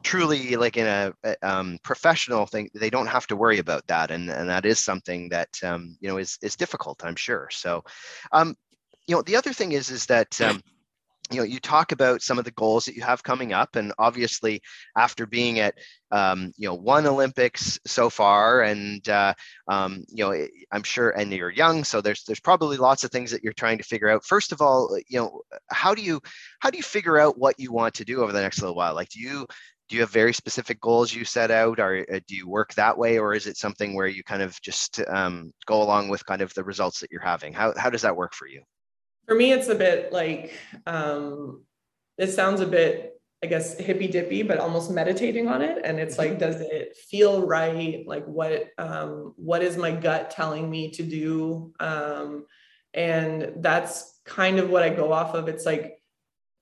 truly 0.02 0.56
like 0.56 0.76
in 0.76 0.86
a, 0.86 1.12
um, 1.42 1.78
professional 1.82 2.46
thing 2.46 2.70
they 2.74 2.88
don't 2.90 3.06
have 3.06 3.26
to 3.26 3.36
worry 3.36 3.58
about 3.58 3.86
that. 3.86 4.10
And, 4.10 4.30
and 4.30 4.48
that 4.48 4.64
is 4.64 4.80
something 4.80 5.28
that 5.28 5.50
um, 5.62 5.96
you 6.00 6.08
know 6.08 6.16
is 6.16 6.38
is 6.42 6.56
difficult 6.56 7.04
i'm 7.04 7.16
sure. 7.16 7.48
So 7.50 7.84
um, 8.32 8.56
you 9.06 9.14
know, 9.14 9.22
the 9.22 9.36
other 9.36 9.52
thing 9.52 9.72
is, 9.72 9.90
is 9.90 10.06
that, 10.06 10.40
um, 10.40 10.60
you 11.30 11.38
know, 11.38 11.42
you 11.42 11.58
talk 11.58 11.92
about 11.92 12.22
some 12.22 12.38
of 12.38 12.44
the 12.44 12.52
goals 12.52 12.84
that 12.84 12.94
you 12.94 13.02
have 13.02 13.22
coming 13.22 13.52
up, 13.52 13.76
and 13.76 13.92
obviously, 13.98 14.62
after 14.96 15.26
being 15.26 15.58
at, 15.58 15.74
um, 16.10 16.52
you 16.56 16.68
know, 16.68 16.74
one 16.74 17.06
Olympics 17.06 17.78
so 17.86 18.08
far, 18.08 18.62
and 18.62 19.08
uh, 19.08 19.34
um, 19.68 20.04
you 20.08 20.24
know, 20.24 20.46
I'm 20.70 20.84
sure, 20.84 21.10
and 21.10 21.32
you're 21.32 21.50
young, 21.50 21.84
so 21.84 22.00
there's 22.00 22.24
there's 22.24 22.40
probably 22.40 22.76
lots 22.76 23.02
of 23.04 23.10
things 23.10 23.30
that 23.32 23.42
you're 23.42 23.52
trying 23.52 23.78
to 23.78 23.84
figure 23.84 24.08
out. 24.08 24.24
First 24.24 24.52
of 24.52 24.60
all, 24.60 24.96
you 25.08 25.18
know, 25.18 25.40
how 25.68 25.94
do 25.94 26.02
you 26.02 26.20
how 26.60 26.70
do 26.70 26.76
you 26.76 26.84
figure 26.84 27.18
out 27.18 27.38
what 27.38 27.58
you 27.58 27.72
want 27.72 27.94
to 27.94 28.04
do 28.04 28.22
over 28.22 28.32
the 28.32 28.42
next 28.42 28.60
little 28.60 28.76
while? 28.76 28.94
Like, 28.94 29.08
do 29.08 29.20
you 29.20 29.46
do 29.88 29.94
you 29.96 30.02
have 30.02 30.10
very 30.10 30.32
specific 30.32 30.80
goals 30.80 31.14
you 31.14 31.24
set 31.24 31.50
out 31.50 31.78
or 31.78 32.04
uh, 32.12 32.20
do 32.26 32.36
you 32.36 32.48
work 32.48 32.74
that 32.74 32.98
way 32.98 33.18
or 33.18 33.34
is 33.34 33.46
it 33.46 33.56
something 33.56 33.94
where 33.94 34.08
you 34.08 34.22
kind 34.24 34.42
of 34.42 34.60
just 34.60 35.00
um, 35.08 35.52
go 35.66 35.82
along 35.82 36.08
with 36.08 36.26
kind 36.26 36.42
of 36.42 36.52
the 36.54 36.64
results 36.64 37.00
that 37.00 37.10
you're 37.10 37.20
having 37.20 37.52
how, 37.52 37.72
how 37.76 37.90
does 37.90 38.02
that 38.02 38.16
work 38.16 38.34
for 38.34 38.48
you 38.48 38.62
for 39.26 39.34
me 39.34 39.52
it's 39.52 39.68
a 39.68 39.74
bit 39.74 40.12
like 40.12 40.52
um 40.86 41.62
it 42.18 42.28
sounds 42.28 42.60
a 42.60 42.66
bit 42.66 43.16
i 43.42 43.46
guess 43.46 43.78
hippy 43.78 44.08
dippy 44.08 44.42
but 44.42 44.58
almost 44.58 44.90
meditating 44.90 45.48
on 45.48 45.62
it. 45.62 45.78
And 45.84 45.98
it's 45.98 46.18
like 46.18 46.30
mm-hmm. 46.30 46.38
does 46.38 46.60
it 46.60 46.96
feel 46.96 47.46
right? 47.46 48.04
Like 48.06 48.24
what 48.24 48.68
um 48.78 49.34
what 49.36 49.62
is 49.62 49.76
my 49.76 49.92
gut 49.92 50.30
telling 50.30 50.68
me 50.70 50.90
to 50.92 51.02
do? 51.02 51.72
Um 51.78 52.46
and 52.94 53.52
that's 53.56 54.20
kind 54.24 54.58
of 54.58 54.70
what 54.70 54.82
i 54.82 54.88
go 54.88 55.12
off 55.12 55.34
of. 55.34 55.48
It's 55.48 55.66
like 55.66 56.00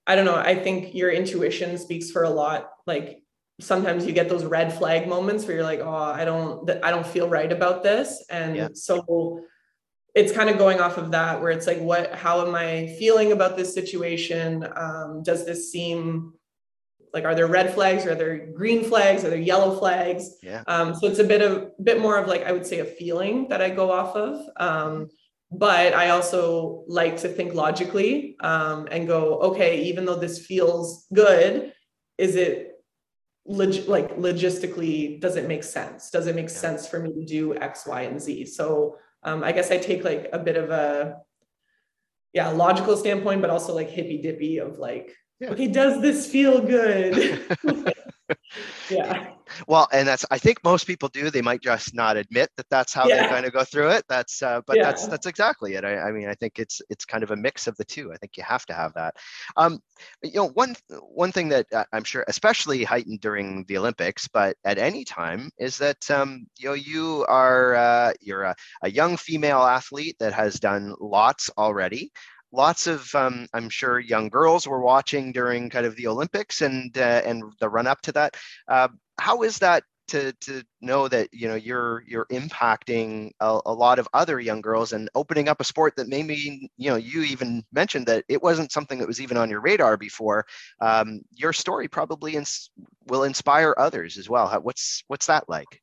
i 0.07 0.17
don't 0.17 0.25
know. 0.25 0.37
I 0.37 0.57
think 0.57 0.95
your 0.95 1.11
intuition 1.11 1.79
speaks 1.79 2.11
for 2.11 2.25
a 2.25 2.31
lot. 2.31 2.71
Like 2.87 3.23
sometimes 3.61 4.05
you 4.05 4.13
get 4.13 4.29
those 4.29 4.45
red 4.45 4.73
flag 4.73 5.07
moments 5.07 5.47
where 5.47 5.55
you're 5.55 5.65
like 5.65 5.79
oh 5.79 5.89
i 5.89 6.25
don't 6.25 6.69
i 6.83 6.91
don't 6.91 7.07
feel 7.07 7.29
right 7.29 7.53
about 7.53 7.85
this. 7.85 8.25
And 8.29 8.57
yeah. 8.57 8.69
so 8.75 9.44
it's 10.15 10.33
kind 10.33 10.49
of 10.49 10.59
going 10.59 10.81
off 10.81 10.97
of 10.97 11.11
that 11.11 11.41
where 11.41 11.51
it's 11.51 11.67
like 11.67 11.81
what 11.81 12.15
how 12.15 12.47
am 12.47 12.55
i 12.55 12.95
feeling 12.99 13.33
about 13.33 13.57
this 13.57 13.75
situation? 13.75 14.67
Um, 14.77 15.23
does 15.23 15.45
this 15.45 15.71
seem 15.73 16.35
like 17.13 17.25
are 17.25 17.35
there 17.35 17.47
red 17.47 17.75
flags? 17.75 18.07
Or 18.07 18.13
are 18.13 18.15
there 18.15 18.47
green 18.53 18.85
flags? 18.85 19.25
Are 19.25 19.31
there 19.31 19.39
yellow 19.39 19.79
flags? 19.79 20.37
Yeah. 20.43 20.63
um, 20.67 20.95
so 20.95 21.07
it's 21.07 21.19
a 21.19 21.25
bit 21.25 21.43
of 21.43 21.71
bit 21.83 22.01
more 22.01 22.19
of 22.19 22.29
like 22.29 22.45
i 22.45 22.53
would 22.53 22.67
say 22.67 22.81
a 22.81 22.85
feeling 22.85 23.49
that 23.49 23.61
i 23.61 23.71
go 23.71 23.91
off 23.91 24.17
of. 24.17 24.41
Um, 24.57 25.09
but 25.51 25.95
i 25.95 26.09
also 26.09 26.85
like 26.89 27.17
to 27.19 27.29
think 27.29 27.55
logically 27.55 28.37
um, 28.41 28.89
and 28.91 29.07
go 29.07 29.39
okay 29.41 29.83
even 29.83 30.05
though 30.05 30.17
this 30.17 30.45
feels 30.45 31.07
good 31.13 31.73
is 32.19 32.35
it 32.35 32.75
log- 33.47 33.89
like 33.89 34.17
logistically 34.17 35.21
does 35.21 35.37
it 35.37 35.49
make 35.49 35.65
sense? 35.65 36.11
Does 36.11 36.27
it 36.27 36.35
make 36.35 36.49
yeah. 36.49 36.57
sense 36.57 36.87
for 36.89 36.99
me 37.01 37.13
to 37.13 37.25
do 37.25 37.57
x 37.57 37.87
y 37.87 38.03
and 38.03 38.21
z? 38.21 38.47
So 38.47 38.97
um, 39.25 39.43
I 39.43 39.53
guess 39.53 39.71
I 39.71 39.79
take 39.79 40.05
like 40.05 40.29
a 40.33 40.39
bit 40.39 40.57
of 40.57 40.71
a 40.71 41.21
yeah 42.33 42.49
logical 42.49 42.97
standpoint, 42.97 43.41
but 43.41 43.51
also 43.51 43.75
like 43.75 43.89
hippy 43.89 44.21
dippy 44.21 44.59
of 44.59 44.79
like 44.79 45.15
yeah. 45.41 45.51
okay, 45.51 45.67
does 45.67 46.01
this 46.01 46.31
feel 46.31 46.61
good? 46.61 47.41
yeah 48.91 49.34
well 49.67 49.89
and 49.93 50.07
that's 50.07 50.25
i 50.31 50.39
think 50.39 50.63
most 50.65 50.87
people 50.87 51.09
do 51.09 51.31
they 51.31 51.43
might 51.43 51.61
just 51.61 51.95
not 51.95 52.17
admit 52.17 52.49
that 52.57 52.69
that's 52.71 52.93
how 52.93 53.07
yeah. 53.07 53.23
they 53.23 53.29
kind 53.29 53.47
of 53.47 53.53
go 53.53 53.65
through 53.65 53.91
it 53.91 54.05
that's 54.09 54.43
uh, 54.43 54.61
but 54.67 54.77
yeah. 54.77 54.85
that's 54.85 55.07
that's 55.07 55.27
exactly 55.27 55.75
it 55.75 55.85
I, 55.85 55.99
I, 55.99 56.13
mean 56.13 56.29
i 56.29 56.35
think 56.35 56.59
it's 56.59 56.81
it's 56.91 57.05
kind 57.05 57.23
of 57.23 57.31
a 57.31 57.37
mix 57.37 57.67
of 57.67 57.77
the 57.77 57.85
two 57.85 58.13
i 58.13 58.17
think 58.17 58.37
you 58.37 58.43
have 58.43 58.67
to 58.67 58.75
have 58.75 58.95
that 58.95 59.17
um 59.57 59.81
you 60.23 60.35
know 60.35 60.49
one 60.49 60.75
one 61.01 61.33
thing 61.33 61.49
that 61.51 61.67
uh, 61.73 61.85
i'm 61.93 62.05
sure 62.05 62.25
especially 62.29 62.85
heightened 62.85 63.21
during 63.21 63.65
the 63.65 63.79
olympics 63.79 64.29
but 64.29 64.57
at 64.65 64.79
any 64.79 65.05
time 65.05 65.51
is 65.59 65.79
that 65.79 66.11
um 66.11 66.47
you 66.59 66.69
know 66.69 66.75
you 66.75 67.25
are 67.29 67.75
uh, 67.75 68.13
you're 68.21 68.43
a, 68.43 68.55
a 68.83 68.91
young 68.91 69.17
female 69.17 69.63
athlete 69.63 70.17
that 70.19 70.33
has 70.33 70.61
done 70.61 70.95
lots 71.01 71.51
already 71.57 72.11
lots 72.55 72.87
of 72.87 73.15
um, 73.15 73.47
i'm 73.53 73.69
sure 73.69 73.99
young 73.99 74.29
girls 74.29 74.67
were 74.67 74.81
watching 74.81 75.33
during 75.33 75.69
kind 75.69 75.87
of 75.87 75.97
the 75.97 76.07
olympics 76.07 76.63
and 76.63 76.97
uh, 76.97 77.23
and 77.25 77.43
the 77.61 77.69
run 77.69 77.87
up 77.87 78.01
to 78.03 78.13
that. 78.13 78.37
Uh, 78.69 78.89
how 79.19 79.43
is 79.43 79.59
that 79.59 79.83
to 80.09 80.33
to 80.35 80.63
know 80.83 81.09
that 81.09 81.29
you 81.33 81.49
know 81.49 81.55
you're 81.55 82.05
you're 82.07 82.27
impacting 82.27 83.31
a, 83.41 83.61
a, 83.65 83.73
lot 83.73 83.99
of 83.99 84.09
other 84.13 84.39
young 84.39 84.61
girls 84.61 84.93
and 84.93 85.09
opening 85.15 85.49
up 85.49 85.61
a 85.61 85.65
sport 85.65 85.95
that 85.97 86.09
maybe 86.09 86.71
you 86.77 86.91
know 86.91 86.97
you 86.97 87.23
even 87.23 87.65
mentioned 87.73 88.07
that 88.07 88.25
it 88.29 88.43
wasn't 88.43 88.71
something 88.71 88.99
that 88.99 89.09
was 89.09 89.21
even 89.21 89.37
on 89.37 89.49
your 89.49 89.61
radar 89.61 89.97
before. 89.97 90.45
Um, 90.81 91.23
your 91.33 91.53
story 91.55 91.89
probably 91.89 92.37
ins- 92.37 92.71
will 93.07 93.25
inspire 93.25 93.75
others 93.79 94.19
as 94.19 94.29
well. 94.29 94.47
How, 94.47 94.61
what's 94.61 95.05
what's 95.09 95.27
that 95.27 95.49
like 95.49 95.81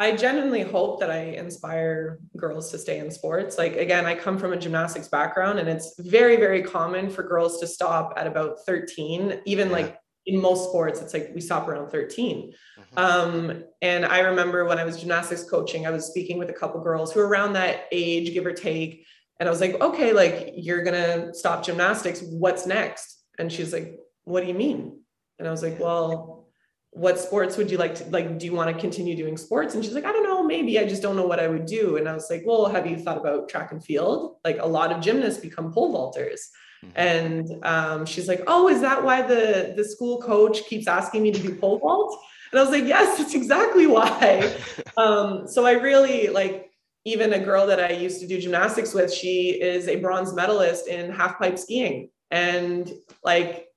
I 0.00 0.14
genuinely 0.14 0.62
hope 0.62 1.00
that 1.00 1.10
I 1.10 1.18
inspire 1.18 2.20
girls 2.36 2.70
to 2.70 2.78
stay 2.78 2.98
in 3.00 3.10
sports. 3.10 3.58
Like, 3.58 3.76
again, 3.76 4.06
I 4.06 4.14
come 4.14 4.38
from 4.38 4.52
a 4.52 4.56
gymnastics 4.56 5.08
background, 5.08 5.58
and 5.58 5.68
it's 5.68 5.94
very, 5.98 6.36
very 6.36 6.62
common 6.62 7.10
for 7.10 7.24
girls 7.24 7.58
to 7.60 7.66
stop 7.66 8.14
at 8.16 8.26
about 8.26 8.58
13. 8.64 9.40
Even 9.44 9.72
like 9.72 9.98
in 10.26 10.40
most 10.40 10.68
sports, 10.68 11.00
it's 11.00 11.14
like 11.14 11.32
we 11.34 11.40
stop 11.40 11.66
around 11.66 11.90
13. 11.90 12.52
Mm-hmm. 12.78 12.98
Um, 12.98 13.64
and 13.82 14.06
I 14.06 14.20
remember 14.20 14.64
when 14.66 14.78
I 14.78 14.84
was 14.84 14.98
gymnastics 14.98 15.42
coaching, 15.42 15.84
I 15.84 15.90
was 15.90 16.06
speaking 16.06 16.38
with 16.38 16.50
a 16.50 16.54
couple 16.54 16.80
girls 16.80 17.12
who 17.12 17.18
were 17.18 17.28
around 17.28 17.54
that 17.54 17.86
age, 17.90 18.32
give 18.32 18.46
or 18.46 18.52
take. 18.52 19.04
And 19.40 19.48
I 19.48 19.50
was 19.50 19.60
like, 19.60 19.80
okay, 19.80 20.12
like 20.12 20.52
you're 20.54 20.84
going 20.84 21.02
to 21.02 21.34
stop 21.34 21.64
gymnastics. 21.64 22.22
What's 22.22 22.66
next? 22.66 23.24
And 23.38 23.52
she's 23.52 23.72
like, 23.72 23.98
what 24.24 24.42
do 24.42 24.46
you 24.46 24.54
mean? 24.54 25.00
And 25.38 25.48
I 25.48 25.50
was 25.50 25.62
like, 25.62 25.80
well, 25.80 26.47
what 26.92 27.18
sports 27.18 27.56
would 27.56 27.70
you 27.70 27.76
like 27.76 27.94
to 27.94 28.04
like 28.10 28.38
do 28.38 28.46
you 28.46 28.52
want 28.52 28.74
to 28.74 28.80
continue 28.80 29.14
doing 29.14 29.36
sports 29.36 29.74
and 29.74 29.84
she's 29.84 29.94
like 29.94 30.06
i 30.06 30.12
don't 30.12 30.24
know 30.24 30.38
maybe 30.48 30.78
I 30.80 30.88
just 30.88 31.02
don't 31.02 31.14
know 31.14 31.26
what 31.26 31.38
I 31.38 31.46
would 31.46 31.66
do. 31.66 31.96
And 31.96 32.08
I 32.08 32.14
was 32.14 32.28
like, 32.30 32.42
well, 32.44 32.66
have 32.66 32.86
you 32.86 32.96
thought 32.96 33.18
about 33.18 33.48
track 33.48 33.70
and 33.70 33.84
field? 33.84 34.36
Like 34.44 34.58
a 34.58 34.66
lot 34.66 34.90
of 34.90 35.00
gymnasts 35.00 35.40
become 35.40 35.72
pole 35.72 35.94
vaulters. 35.94 36.40
Mm-hmm. 36.84 36.90
And 36.96 37.64
um, 37.64 38.06
she's 38.06 38.26
like, 38.26 38.42
oh, 38.46 38.68
is 38.68 38.80
that 38.80 39.04
why 39.04 39.22
the, 39.22 39.74
the 39.76 39.84
school 39.84 40.20
coach 40.20 40.64
keeps 40.64 40.88
asking 40.88 41.22
me 41.22 41.30
to 41.30 41.40
do 41.40 41.54
pole 41.54 41.78
vault? 41.78 42.18
And 42.50 42.58
I 42.58 42.62
was 42.62 42.72
like, 42.72 42.86
yes, 42.86 43.18
that's 43.18 43.34
exactly 43.34 43.86
why. 43.86 44.56
um, 44.96 45.46
so 45.46 45.66
I 45.66 45.72
really 45.72 46.28
like, 46.28 46.64
even 47.04 47.32
a 47.32 47.38
girl 47.38 47.66
that 47.66 47.80
I 47.80 47.90
used 47.90 48.20
to 48.20 48.26
do 48.26 48.40
gymnastics 48.40 48.92
with, 48.92 49.12
she 49.12 49.50
is 49.50 49.88
a 49.88 49.96
bronze 49.96 50.34
medalist 50.34 50.88
in 50.88 51.10
half 51.10 51.38
pipe 51.38 51.58
skiing. 51.58 52.10
And 52.30 52.92
like, 53.24 53.67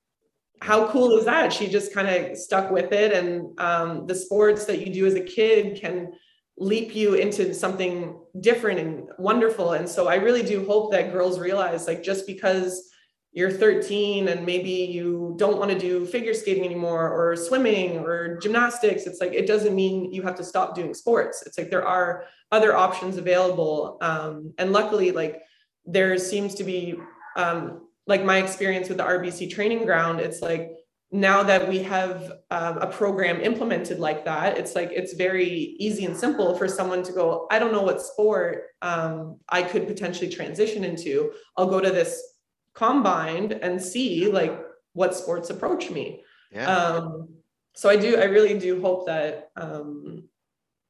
how 0.62 0.88
cool 0.92 1.18
is 1.18 1.24
that? 1.24 1.52
She 1.52 1.66
just 1.66 1.92
kind 1.92 2.08
of 2.08 2.36
stuck 2.38 2.70
with 2.70 2.92
it. 2.92 3.12
And 3.12 3.58
um, 3.58 4.06
the 4.06 4.14
sports 4.14 4.64
that 4.66 4.78
you 4.78 4.92
do 4.92 5.06
as 5.06 5.14
a 5.14 5.20
kid 5.20 5.80
can 5.80 6.12
leap 6.56 6.94
you 6.94 7.14
into 7.14 7.52
something 7.52 8.20
different 8.40 8.78
and 8.78 9.08
wonderful. 9.18 9.72
And 9.72 9.88
so 9.88 10.06
I 10.06 10.14
really 10.14 10.44
do 10.44 10.64
hope 10.64 10.92
that 10.92 11.12
girls 11.12 11.40
realize 11.40 11.88
like, 11.88 12.04
just 12.04 12.28
because 12.28 12.90
you're 13.32 13.50
13 13.50 14.28
and 14.28 14.46
maybe 14.46 14.70
you 14.70 15.34
don't 15.36 15.58
want 15.58 15.72
to 15.72 15.78
do 15.78 16.06
figure 16.06 16.34
skating 16.34 16.64
anymore 16.64 17.10
or 17.10 17.34
swimming 17.34 17.96
or 17.96 18.36
gymnastics 18.36 19.06
it's 19.06 19.22
like 19.22 19.32
it 19.32 19.46
doesn't 19.46 19.74
mean 19.74 20.12
you 20.12 20.20
have 20.20 20.34
to 20.34 20.44
stop 20.44 20.74
doing 20.74 20.92
sports 20.92 21.42
it's 21.46 21.56
like 21.56 21.70
there 21.70 21.86
are 21.86 22.26
other 22.50 22.76
options 22.76 23.16
available 23.16 23.96
um, 24.02 24.52
and 24.58 24.70
luckily 24.70 25.12
like 25.12 25.40
there 25.86 26.18
seems 26.18 26.54
to 26.54 26.62
be 26.62 26.94
um, 27.38 27.80
like 28.06 28.24
my 28.24 28.38
experience 28.38 28.88
with 28.88 28.98
the 28.98 29.04
rbc 29.04 29.50
training 29.50 29.84
ground 29.84 30.20
it's 30.20 30.40
like 30.42 30.72
now 31.14 31.42
that 31.42 31.68
we 31.68 31.82
have 31.82 32.32
um, 32.50 32.78
a 32.78 32.86
program 32.86 33.38
implemented 33.40 33.98
like 33.98 34.24
that 34.24 34.56
it's 34.56 34.74
like 34.74 34.90
it's 34.92 35.12
very 35.12 35.48
easy 35.78 36.04
and 36.06 36.16
simple 36.16 36.56
for 36.56 36.66
someone 36.66 37.02
to 37.02 37.12
go 37.12 37.46
i 37.50 37.58
don't 37.58 37.72
know 37.72 37.82
what 37.82 38.00
sport 38.00 38.64
um, 38.80 39.38
i 39.48 39.62
could 39.62 39.86
potentially 39.86 40.28
transition 40.28 40.84
into 40.84 41.32
i'll 41.56 41.68
go 41.68 41.80
to 41.80 41.90
this 41.90 42.32
combined 42.74 43.52
and 43.52 43.80
see 43.80 44.30
like 44.30 44.58
what 44.92 45.14
sports 45.14 45.50
approach 45.50 45.90
me. 45.90 46.22
Yeah. 46.50 46.66
Um, 46.66 47.28
so 47.74 47.88
I 47.88 47.96
do, 47.96 48.16
I 48.18 48.24
really 48.24 48.58
do 48.58 48.80
hope 48.80 49.06
that 49.06 49.50
um, 49.56 50.24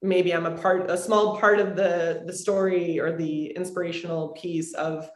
maybe 0.00 0.32
I'm 0.32 0.46
a 0.46 0.56
part, 0.58 0.90
a 0.90 0.98
small 0.98 1.38
part 1.38 1.60
of 1.60 1.76
the 1.76 2.24
the 2.26 2.32
story 2.32 2.98
or 2.98 3.16
the 3.16 3.46
inspirational 3.46 4.30
piece 4.30 4.74
of 4.74 5.08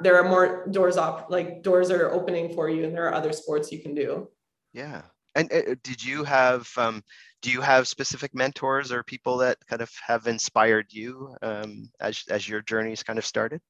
there 0.00 0.16
are 0.16 0.28
more 0.28 0.66
doors 0.68 0.96
up, 0.96 1.26
like 1.30 1.62
doors 1.62 1.90
are 1.90 2.10
opening 2.10 2.54
for 2.54 2.68
you, 2.68 2.84
and 2.84 2.94
there 2.94 3.06
are 3.06 3.14
other 3.14 3.32
sports 3.32 3.72
you 3.72 3.80
can 3.80 3.94
do. 3.94 4.28
Yeah. 4.72 5.02
And 5.34 5.52
uh, 5.52 5.74
did 5.82 6.02
you 6.02 6.24
have 6.24 6.68
um, 6.76 7.02
do 7.42 7.50
you 7.50 7.60
have 7.60 7.86
specific 7.86 8.34
mentors 8.34 8.90
or 8.90 9.02
people 9.02 9.36
that 9.38 9.58
kind 9.68 9.82
of 9.82 9.90
have 10.06 10.26
inspired 10.26 10.86
you 10.90 11.36
um, 11.42 11.90
as 12.00 12.24
as 12.30 12.48
your 12.48 12.62
journeys 12.62 13.02
kind 13.02 13.18
of 13.18 13.24
started? 13.24 13.60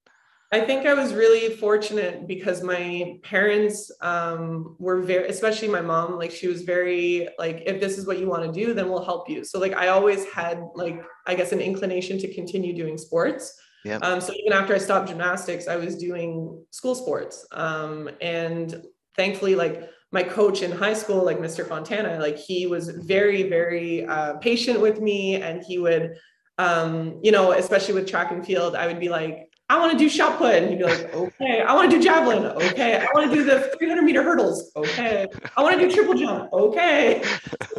I 0.52 0.60
think 0.60 0.86
I 0.86 0.94
was 0.94 1.12
really 1.12 1.56
fortunate 1.56 2.28
because 2.28 2.62
my 2.62 3.18
parents 3.24 3.90
um, 4.00 4.76
were 4.78 5.02
very, 5.02 5.28
especially 5.28 5.66
my 5.66 5.80
mom, 5.80 6.18
like 6.18 6.30
she 6.30 6.46
was 6.46 6.62
very 6.62 7.28
like, 7.36 7.64
if 7.66 7.80
this 7.80 7.98
is 7.98 8.06
what 8.06 8.20
you 8.20 8.28
want 8.28 8.44
to 8.44 8.52
do, 8.52 8.72
then 8.72 8.88
we'll 8.88 9.04
help 9.04 9.28
you. 9.28 9.44
So 9.44 9.58
like 9.58 9.74
I 9.74 9.88
always 9.88 10.24
had 10.26 10.62
like, 10.76 11.02
I 11.26 11.34
guess 11.34 11.50
an 11.50 11.60
inclination 11.60 12.18
to 12.20 12.32
continue 12.32 12.76
doing 12.76 12.96
sports. 12.96 13.58
Um, 14.02 14.20
so 14.20 14.32
even 14.34 14.52
after 14.52 14.74
I 14.74 14.78
stopped 14.78 15.08
gymnastics, 15.08 15.68
I 15.68 15.76
was 15.76 15.96
doing 15.96 16.64
school 16.70 16.94
sports. 16.94 17.46
Um, 17.52 18.10
and 18.20 18.82
thankfully, 19.16 19.54
like 19.54 19.88
my 20.12 20.22
coach 20.22 20.62
in 20.62 20.72
high 20.72 20.94
school, 20.94 21.24
like 21.24 21.38
Mr. 21.38 21.66
Fontana, 21.66 22.18
like 22.18 22.38
he 22.38 22.66
was 22.66 22.88
very, 22.88 23.48
very 23.48 24.06
uh, 24.06 24.34
patient 24.34 24.80
with 24.80 25.00
me, 25.00 25.36
and 25.36 25.62
he 25.66 25.78
would, 25.78 26.16
um, 26.58 27.20
you 27.22 27.32
know, 27.32 27.52
especially 27.52 27.94
with 27.94 28.08
track 28.08 28.30
and 28.30 28.44
field, 28.46 28.74
I 28.74 28.86
would 28.86 29.00
be 29.00 29.08
like, 29.08 29.50
I 29.68 29.78
want 29.78 29.92
to 29.92 29.98
do 29.98 30.08
shot 30.08 30.38
put. 30.38 30.54
And 30.54 30.70
he'd 30.70 30.78
be 30.78 30.84
like, 30.84 31.12
okay. 31.12 31.60
I 31.60 31.74
want 31.74 31.90
to 31.90 31.96
do 31.96 32.02
javelin. 32.02 32.44
Okay. 32.44 32.98
I 32.98 33.06
want 33.14 33.30
to 33.30 33.36
do 33.36 33.44
the 33.44 33.72
300 33.78 34.02
meter 34.02 34.22
hurdles. 34.22 34.70
Okay. 34.76 35.26
I 35.56 35.62
want 35.62 35.80
to 35.80 35.88
do 35.88 35.94
triple 35.94 36.14
jump. 36.14 36.52
Okay. 36.52 37.22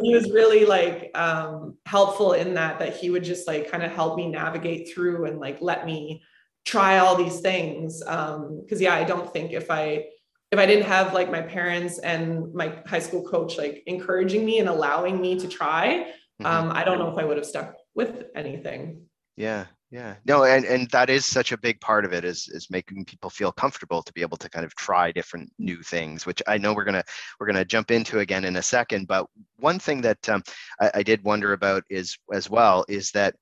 he 0.02 0.14
was 0.14 0.30
really 0.30 0.66
like 0.66 1.10
um, 1.18 1.76
helpful 1.86 2.34
in 2.34 2.54
that, 2.54 2.78
that 2.78 2.96
he 2.96 3.08
would 3.10 3.24
just 3.24 3.46
like 3.46 3.70
kind 3.70 3.82
of 3.82 3.90
help 3.90 4.16
me 4.16 4.28
navigate 4.28 4.92
through 4.92 5.24
and 5.24 5.40
like 5.40 5.62
let 5.62 5.86
me 5.86 6.22
try 6.66 6.98
all 6.98 7.16
these 7.16 7.40
things. 7.40 8.02
Um, 8.06 8.66
Cause 8.68 8.80
yeah, 8.80 8.94
I 8.94 9.04
don't 9.04 9.32
think 9.32 9.52
if 9.52 9.70
I, 9.70 10.04
if 10.50 10.58
I 10.58 10.66
didn't 10.66 10.86
have 10.86 11.14
like 11.14 11.30
my 11.30 11.42
parents 11.42 11.98
and 11.98 12.52
my 12.52 12.74
high 12.86 12.98
school 12.98 13.22
coach 13.22 13.56
like 13.56 13.82
encouraging 13.86 14.44
me 14.44 14.58
and 14.58 14.68
allowing 14.68 15.20
me 15.20 15.38
to 15.38 15.48
try, 15.48 16.12
mm-hmm. 16.42 16.46
um, 16.46 16.70
I 16.70 16.84
don't 16.84 16.98
know 16.98 17.10
if 17.10 17.18
I 17.18 17.24
would 17.24 17.38
have 17.38 17.46
stuck 17.46 17.76
with 17.94 18.24
anything. 18.34 19.02
Yeah, 19.36 19.66
yeah. 19.90 20.16
No 20.26 20.44
and 20.44 20.64
and 20.64 20.90
that 20.90 21.08
is 21.08 21.24
such 21.24 21.52
a 21.52 21.56
big 21.56 21.80
part 21.80 22.04
of 22.04 22.12
it 22.12 22.24
is 22.24 22.48
is 22.52 22.68
making 22.70 23.04
people 23.06 23.30
feel 23.30 23.52
comfortable 23.52 24.02
to 24.02 24.12
be 24.12 24.20
able 24.20 24.36
to 24.36 24.50
kind 24.50 24.66
of 24.66 24.74
try 24.74 25.12
different 25.12 25.50
new 25.58 25.82
things 25.82 26.26
which 26.26 26.42
i 26.46 26.58
know 26.58 26.74
we're 26.74 26.84
gonna 26.84 27.04
we're 27.40 27.46
gonna 27.46 27.64
jump 27.64 27.90
into 27.90 28.18
again 28.18 28.44
in 28.44 28.56
a 28.56 28.62
second 28.62 29.06
but 29.06 29.26
one 29.58 29.78
thing 29.78 30.02
that 30.02 30.28
um, 30.28 30.42
I, 30.80 30.90
I 30.96 31.02
did 31.02 31.24
wonder 31.24 31.54
about 31.54 31.84
is 31.88 32.18
as 32.32 32.50
well 32.50 32.84
is 32.88 33.10
that 33.12 33.34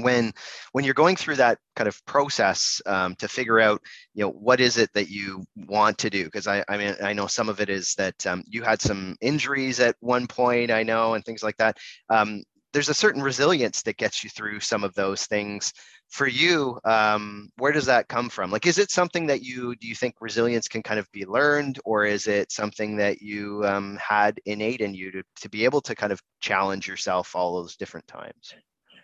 when 0.00 0.32
when 0.72 0.84
you're 0.84 0.94
going 0.94 1.16
through 1.16 1.36
that 1.36 1.58
kind 1.76 1.88
of 1.88 2.04
process 2.06 2.80
um, 2.86 3.14
to 3.16 3.28
figure 3.28 3.60
out 3.60 3.80
you 4.14 4.24
know 4.24 4.30
what 4.30 4.60
is 4.60 4.78
it 4.78 4.90
that 4.94 5.08
you 5.08 5.44
want 5.56 5.98
to 5.98 6.10
do? 6.10 6.24
Because 6.24 6.46
I, 6.46 6.64
I 6.68 6.76
mean 6.76 6.94
i 7.02 7.12
know 7.12 7.26
some 7.26 7.48
of 7.48 7.60
it 7.60 7.68
is 7.68 7.94
that 7.96 8.26
um, 8.26 8.42
you 8.46 8.62
had 8.62 8.80
some 8.80 9.16
injuries 9.20 9.80
at 9.80 9.96
one 10.00 10.26
point 10.26 10.70
i 10.70 10.82
know 10.82 11.14
and 11.14 11.24
things 11.24 11.42
like 11.42 11.56
that. 11.58 11.76
Um, 12.08 12.42
there's 12.72 12.88
a 12.88 12.94
certain 12.94 13.22
resilience 13.22 13.82
that 13.82 13.96
gets 13.96 14.24
you 14.24 14.30
through 14.30 14.60
some 14.60 14.84
of 14.84 14.94
those 14.94 15.26
things. 15.26 15.72
For 16.08 16.26
you 16.26 16.78
um, 16.84 17.50
where 17.56 17.72
does 17.72 17.86
that 17.86 18.08
come 18.08 18.28
from? 18.28 18.50
Like 18.50 18.66
is 18.66 18.78
it 18.78 18.90
something 18.90 19.26
that 19.28 19.42
you 19.42 19.74
do 19.76 19.88
you 19.88 19.94
think 19.94 20.16
resilience 20.20 20.68
can 20.68 20.82
kind 20.82 21.00
of 21.00 21.10
be 21.12 21.24
learned 21.24 21.78
or 21.84 22.04
is 22.04 22.26
it 22.26 22.52
something 22.52 22.96
that 22.96 23.22
you 23.22 23.64
um, 23.64 23.96
had 23.96 24.38
innate 24.44 24.80
in 24.80 24.94
you 24.94 25.10
to, 25.12 25.22
to 25.40 25.48
be 25.48 25.64
able 25.64 25.80
to 25.82 25.94
kind 25.94 26.12
of 26.12 26.20
challenge 26.40 26.86
yourself 26.86 27.34
all 27.34 27.56
those 27.62 27.76
different 27.76 28.06
times? 28.06 28.54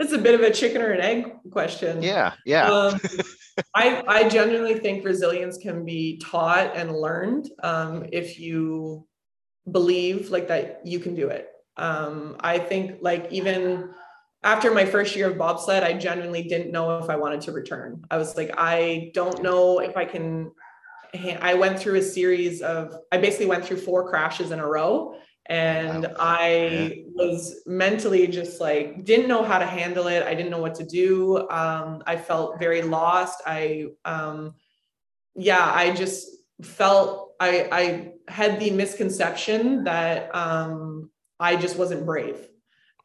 It's 0.01 0.13
a 0.13 0.19
bit 0.19 0.35
of 0.35 0.43
a 0.43 0.53
chicken 0.53 0.83
or 0.83 0.93
an 0.93 1.01
egg 1.01 1.33
question. 1.51 2.03
Yeah 2.03 2.35
yeah. 2.45 2.71
Um, 2.71 3.01
I, 3.75 4.05
I 4.07 4.29
genuinely 4.29 4.79
think 4.79 5.05
resilience 5.05 5.57
can 5.57 5.85
be 5.85 6.19
taught 6.19 6.77
and 6.77 6.93
learned 6.93 7.51
um, 7.63 8.07
if 8.13 8.39
you 8.39 9.07
believe 9.71 10.31
like 10.31 10.49
that 10.49 10.81
you 10.85 10.99
can 10.99 11.15
do 11.15 11.29
it 11.29 11.49
um, 11.79 12.37
I 12.41 12.59
think 12.59 12.99
like 13.01 13.29
even 13.31 13.91
after 14.43 14.73
my 14.73 14.85
first 14.85 15.17
year 15.17 15.31
of 15.31 15.39
bobsled, 15.39 15.83
I 15.83 15.95
genuinely 15.95 16.43
didn't 16.43 16.71
know 16.71 16.99
if 16.99 17.11
I 17.11 17.17
wanted 17.17 17.41
to 17.43 17.53
return. 17.53 18.05
I 18.11 18.19
was 18.19 18.37
like, 18.37 18.53
I 18.57 19.11
don't 19.15 19.43
know 19.43 19.81
if 19.81 19.97
I 19.97 20.05
can. 20.05 20.53
I 21.41 21.55
went 21.55 21.79
through 21.79 21.97
a 21.97 22.03
series 22.03 22.61
of, 22.61 22.95
I 23.11 23.17
basically 23.17 23.47
went 23.47 23.65
through 23.65 23.79
four 23.79 24.11
crashes 24.11 24.51
in 24.51 24.61
a 24.61 24.67
row. 24.67 25.17
And 25.47 26.03
wow. 26.03 26.15
I 26.19 27.05
was 27.15 27.63
mentally 27.67 28.27
just 28.27 28.61
like, 28.61 29.07
didn't 29.07 29.27
know 29.27 29.43
how 29.43 29.59
to 29.59 29.65
handle 29.65 30.09
it. 30.09 30.23
I 30.23 30.35
didn't 30.35 30.51
know 30.51 30.61
what 30.61 30.75
to 30.75 30.85
do. 30.85 31.49
Um, 31.49 32.03
I 32.07 32.17
felt 32.17 32.59
very 32.59 32.83
lost. 32.83 33.41
I, 33.47 33.87
um, 34.05 34.55
yeah, 35.35 35.73
I 35.75 35.95
just 35.95 36.29
felt, 36.63 37.33
I, 37.41 37.69
I 37.73 38.13
had 38.31 38.61
the 38.61 38.71
misconception 38.71 39.85
that 39.85 40.35
um, 40.37 41.11
I 41.41 41.57
just 41.57 41.77
wasn't 41.77 42.07
brave. 42.07 42.49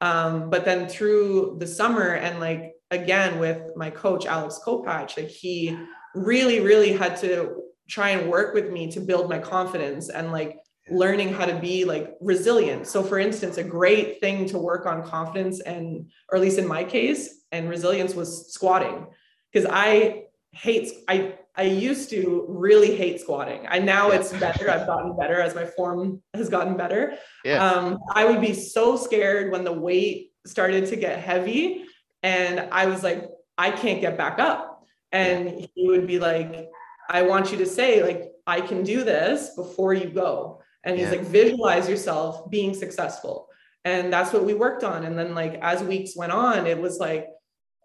Um, 0.02 0.50
but 0.50 0.66
then 0.66 0.88
through 0.88 1.58
the 1.60 1.68
summer 1.68 2.16
and 2.16 2.40
like 2.40 2.74
again 2.92 3.40
with 3.40 3.62
my 3.76 3.90
coach 3.90 4.26
Alex 4.26 4.60
Kopacz, 4.66 5.18
like 5.18 5.30
he 5.30 5.78
really, 6.14 6.60
really 6.60 6.94
had 6.94 7.18
to 7.18 7.64
try 7.90 8.10
and 8.10 8.30
work 8.30 8.54
with 8.54 8.72
me 8.72 8.92
to 8.92 9.00
build 9.00 9.30
my 9.30 9.40
confidence 9.40 10.10
and 10.10 10.32
like 10.32 10.58
learning 10.90 11.34
how 11.34 11.46
to 11.46 11.56
be 11.60 11.86
like 11.86 12.16
resilient. 12.20 12.88
So 12.88 13.04
for 13.04 13.18
instance, 13.18 13.58
a 13.58 13.64
great 13.64 14.20
thing 14.20 14.46
to 14.48 14.58
work 14.58 14.86
on 14.86 15.04
confidence 15.04 15.62
and 15.62 16.12
or 16.30 16.38
at 16.38 16.42
least 16.42 16.60
in 16.60 16.68
my 16.68 16.84
case 16.84 17.46
and 17.52 17.70
resilience 17.70 18.14
was 18.14 18.52
squatting 18.54 19.08
because 19.52 19.70
I 19.72 20.26
hate 20.52 20.92
I 21.08 21.36
I 21.56 21.64
used 21.64 22.10
to 22.10 22.46
really 22.50 22.96
hate 22.96 23.22
squatting. 23.22 23.66
I 23.70 23.80
now 23.80 24.10
yeah. 24.10 24.20
it's 24.20 24.34
better. 24.34 24.70
I've 24.70 24.88
gotten 24.88 25.16
better 25.16 25.40
as 25.40 25.54
my 25.54 25.66
form 25.66 26.22
has 26.34 26.50
gotten 26.50 26.76
better. 26.76 27.16
Yeah. 27.46 27.64
Um, 27.64 28.00
I 28.14 28.26
would 28.26 28.42
be 28.42 28.54
so 28.54 28.98
scared 28.98 29.52
when 29.52 29.64
the 29.64 29.74
weight 29.74 30.32
started 30.46 30.88
to 30.88 30.96
get 30.96 31.20
heavy, 31.20 31.86
and 32.24 32.68
I 32.72 32.88
was 32.88 33.04
like, 33.04 33.30
I 33.58 33.72
can't 33.72 34.02
get 34.02 34.18
back 34.18 34.40
up. 34.40 34.86
And 35.12 35.68
he 35.76 35.88
would 35.88 36.08
be 36.08 36.18
like, 36.20 36.70
I 37.10 37.22
want 37.22 37.52
you 37.52 37.58
to 37.60 37.66
say 37.66 38.02
like, 38.02 38.32
I 38.48 38.62
can 38.62 38.84
do 38.84 39.04
this 39.04 39.52
before 39.56 39.94
you 39.94 40.10
go. 40.10 40.62
And 40.84 40.98
he's 40.98 41.12
yeah. 41.12 41.18
like, 41.18 41.28
visualize 41.28 41.88
yourself 41.88 42.50
being 42.50 42.74
successful. 42.74 43.48
And 43.86 44.12
that's 44.12 44.34
what 44.34 44.44
we 44.44 44.54
worked 44.54 44.84
on. 44.84 45.04
And 45.04 45.18
then 45.18 45.36
like 45.36 45.60
as 45.62 45.84
weeks 45.84 46.16
went 46.16 46.32
on, 46.32 46.66
it 46.66 46.80
was 46.80 46.98
like 46.98 47.28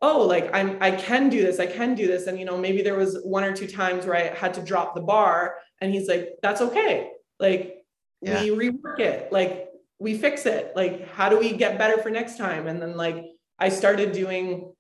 oh 0.03 0.23
like 0.23 0.49
i'm 0.55 0.77
i 0.81 0.91
can 0.91 1.29
do 1.29 1.43
this 1.43 1.59
i 1.59 1.67
can 1.67 1.95
do 1.95 2.07
this 2.07 2.27
and 2.27 2.39
you 2.39 2.45
know 2.45 2.57
maybe 2.57 2.83
there 2.83 2.97
was 2.97 3.19
one 3.25 3.45
or 3.45 3.55
two 3.55 3.67
times 3.67 4.07
where 4.07 4.17
i 4.17 4.35
had 4.35 4.55
to 4.55 4.63
drop 4.63 4.95
the 4.95 5.01
bar 5.01 5.57
and 5.81 5.93
he's 5.93 6.09
like 6.09 6.31
that's 6.43 6.61
okay 6.61 7.11
like 7.41 7.85
yeah. 8.23 8.43
we 8.43 8.51
rework 8.51 9.01
it 9.01 9.33
like 9.33 9.69
we 9.99 10.17
fix 10.17 10.47
it 10.47 10.73
like 10.77 11.09
how 11.09 11.29
do 11.29 11.39
we 11.39 11.53
get 11.53 11.79
better 11.79 12.01
for 12.03 12.11
next 12.11 12.37
time 12.37 12.67
and 12.67 12.81
then 12.81 12.97
like 12.97 13.25
I 13.59 13.69
started 13.69 14.13
doing 14.13 14.73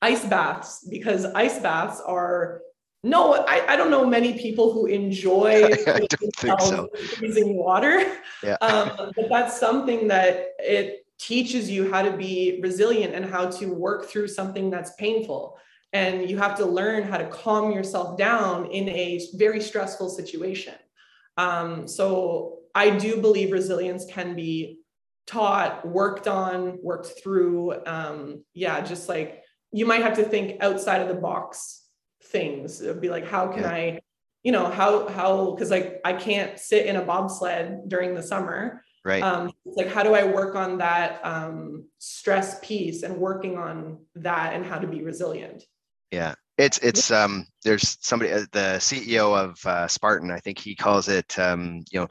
ice 0.00 0.24
baths 0.24 0.86
because 0.88 1.24
ice 1.26 1.58
baths 1.58 2.00
are 2.00 2.62
no, 3.04 3.34
I, 3.34 3.72
I 3.72 3.76
don't 3.76 3.90
know 3.90 4.06
many 4.06 4.38
people 4.38 4.72
who 4.72 4.86
enjoy 4.86 5.64
I 5.86 6.06
don't 6.08 6.36
think 6.36 6.60
so. 6.60 6.88
freezing 7.16 7.56
water. 7.56 8.00
Yeah. 8.44 8.56
Um, 8.60 9.12
but 9.16 9.28
that's 9.28 9.58
something 9.58 10.08
that 10.08 10.50
it 10.58 11.01
teaches 11.22 11.70
you 11.70 11.88
how 11.90 12.02
to 12.02 12.16
be 12.16 12.58
resilient 12.62 13.14
and 13.14 13.24
how 13.24 13.48
to 13.48 13.66
work 13.72 14.06
through 14.06 14.26
something 14.26 14.70
that's 14.70 14.92
painful. 14.96 15.56
And 15.92 16.28
you 16.28 16.36
have 16.38 16.56
to 16.56 16.66
learn 16.66 17.04
how 17.04 17.18
to 17.18 17.28
calm 17.28 17.70
yourself 17.70 18.18
down 18.18 18.66
in 18.66 18.88
a 18.88 19.20
very 19.34 19.60
stressful 19.60 20.08
situation. 20.08 20.74
Um, 21.36 21.86
so 21.86 22.58
I 22.74 22.90
do 22.90 23.20
believe 23.20 23.52
resilience 23.52 24.04
can 24.04 24.34
be 24.34 24.80
taught, 25.26 25.86
worked 25.86 26.26
on, 26.26 26.78
worked 26.82 27.12
through. 27.22 27.84
Um, 27.86 28.44
yeah, 28.52 28.80
just 28.80 29.08
like 29.08 29.42
you 29.70 29.86
might 29.86 30.02
have 30.02 30.16
to 30.16 30.24
think 30.24 30.60
outside 30.60 31.02
of 31.02 31.08
the 31.08 31.14
box 31.14 31.86
things. 32.24 32.80
It 32.80 32.88
would 32.88 33.00
be 33.00 33.10
like, 33.10 33.26
how 33.26 33.48
can 33.48 33.62
yeah. 33.62 33.70
I, 33.70 34.00
you 34.42 34.50
know, 34.50 34.66
how 34.66 35.08
how 35.08 35.52
because 35.52 35.70
like 35.70 36.00
I 36.04 36.14
can't 36.14 36.58
sit 36.58 36.86
in 36.86 36.96
a 36.96 37.02
bobsled 37.02 37.88
during 37.88 38.14
the 38.14 38.22
summer. 38.22 38.82
Right. 39.04 39.22
Um, 39.22 39.52
like 39.64 39.88
how 39.88 40.02
do 40.02 40.14
I 40.14 40.24
work 40.24 40.54
on 40.54 40.78
that 40.78 41.24
um, 41.24 41.86
stress 41.98 42.58
piece 42.60 43.02
and 43.02 43.16
working 43.16 43.58
on 43.58 43.98
that 44.14 44.54
and 44.54 44.64
how 44.64 44.78
to 44.78 44.86
be 44.86 45.02
resilient. 45.02 45.64
Yeah, 46.12 46.34
it's 46.58 46.78
it's 46.78 47.10
um 47.10 47.46
there's 47.64 47.96
somebody 48.00 48.30
uh, 48.32 48.44
the 48.52 48.76
CEO 48.78 49.36
of 49.36 49.58
uh, 49.64 49.88
Spartan 49.88 50.30
I 50.30 50.38
think 50.38 50.58
he 50.58 50.74
calls 50.74 51.08
it 51.08 51.38
um 51.38 51.84
you 51.90 52.00
know 52.00 52.08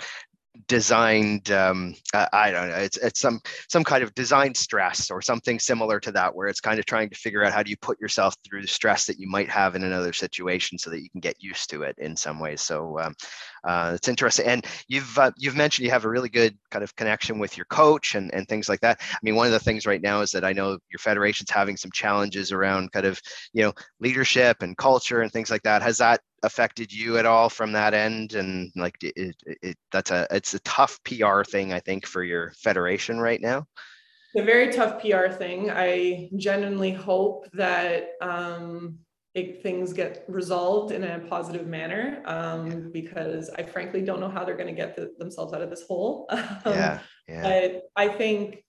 designed 0.67 1.49
um, 1.51 1.95
i 2.33 2.51
don't 2.51 2.69
know 2.69 2.75
it's, 2.75 2.97
it's 2.97 3.21
some 3.21 3.39
some 3.69 3.83
kind 3.83 4.03
of 4.03 4.13
design 4.15 4.53
stress 4.53 5.09
or 5.09 5.21
something 5.21 5.57
similar 5.59 5.99
to 5.99 6.11
that 6.11 6.35
where 6.35 6.47
it's 6.47 6.59
kind 6.59 6.77
of 6.77 6.85
trying 6.85 7.09
to 7.09 7.15
figure 7.15 7.43
out 7.43 7.53
how 7.53 7.63
do 7.63 7.69
you 7.69 7.77
put 7.77 7.99
yourself 8.01 8.35
through 8.45 8.61
the 8.61 8.67
stress 8.67 9.05
that 9.05 9.19
you 9.19 9.29
might 9.29 9.49
have 9.49 9.75
in 9.75 9.83
another 9.83 10.13
situation 10.13 10.77
so 10.77 10.89
that 10.89 11.01
you 11.01 11.09
can 11.09 11.21
get 11.21 11.41
used 11.41 11.69
to 11.69 11.83
it 11.83 11.95
in 11.99 12.15
some 12.15 12.39
ways. 12.39 12.61
So 12.61 12.99
um, 12.99 13.15
uh, 13.63 13.93
it's 13.95 14.07
interesting. 14.07 14.45
And 14.45 14.65
you've 14.87 15.17
uh, 15.17 15.31
you've 15.37 15.55
mentioned 15.55 15.85
you 15.85 15.91
have 15.91 16.05
a 16.05 16.09
really 16.09 16.29
good 16.29 16.57
kind 16.69 16.83
of 16.83 16.95
connection 16.95 17.39
with 17.39 17.57
your 17.57 17.65
coach 17.65 18.15
and, 18.15 18.33
and 18.33 18.47
things 18.47 18.67
like 18.67 18.81
that. 18.81 18.99
I 19.01 19.17
mean 19.23 19.35
one 19.35 19.47
of 19.47 19.53
the 19.53 19.59
things 19.59 19.85
right 19.85 20.01
now 20.01 20.21
is 20.21 20.31
that 20.31 20.43
i 20.43 20.53
know 20.53 20.77
your 20.89 20.99
federation's 20.99 21.49
having 21.49 21.77
some 21.77 21.91
challenges 21.91 22.51
around 22.51 22.91
kind 22.91 23.05
of 23.05 23.19
you 23.53 23.63
know 23.63 23.73
leadership 23.99 24.61
and 24.61 24.77
culture 24.77 25.21
and 25.21 25.31
things 25.31 25.49
like 25.49 25.63
that. 25.63 25.81
Has 25.81 25.97
that 25.99 26.21
affected 26.43 26.91
you 26.91 27.17
at 27.17 27.25
all 27.25 27.49
from 27.49 27.71
that 27.71 27.93
end 27.93 28.33
and 28.33 28.71
like 28.75 28.95
it, 29.01 29.35
it, 29.45 29.77
that's 29.91 30.11
a 30.11 30.27
it's 30.31 30.53
a 30.53 30.59
tough 30.59 30.99
pr 31.03 31.43
thing 31.43 31.73
i 31.73 31.79
think 31.79 32.05
for 32.05 32.23
your 32.23 32.51
federation 32.57 33.19
right 33.19 33.41
now 33.41 33.65
a 34.35 34.43
very 34.43 34.71
tough 34.71 35.01
pr 35.01 35.27
thing 35.33 35.69
i 35.69 36.29
genuinely 36.37 36.91
hope 36.91 37.47
that 37.53 38.11
um, 38.21 38.97
it, 39.33 39.63
things 39.63 39.93
get 39.93 40.25
resolved 40.27 40.91
in 40.91 41.03
a 41.03 41.19
positive 41.19 41.67
manner 41.67 42.21
um, 42.25 42.67
yeah. 42.67 42.77
because 42.91 43.49
i 43.51 43.63
frankly 43.63 44.01
don't 44.01 44.19
know 44.19 44.29
how 44.29 44.43
they're 44.43 44.57
going 44.57 44.67
to 44.67 44.73
get 44.73 44.95
the, 44.95 45.11
themselves 45.19 45.53
out 45.53 45.61
of 45.61 45.69
this 45.69 45.83
hole 45.83 46.25
um, 46.29 46.39
yeah, 46.65 46.99
yeah. 47.27 47.41
but 47.43 47.83
i 47.95 48.07
think 48.07 48.63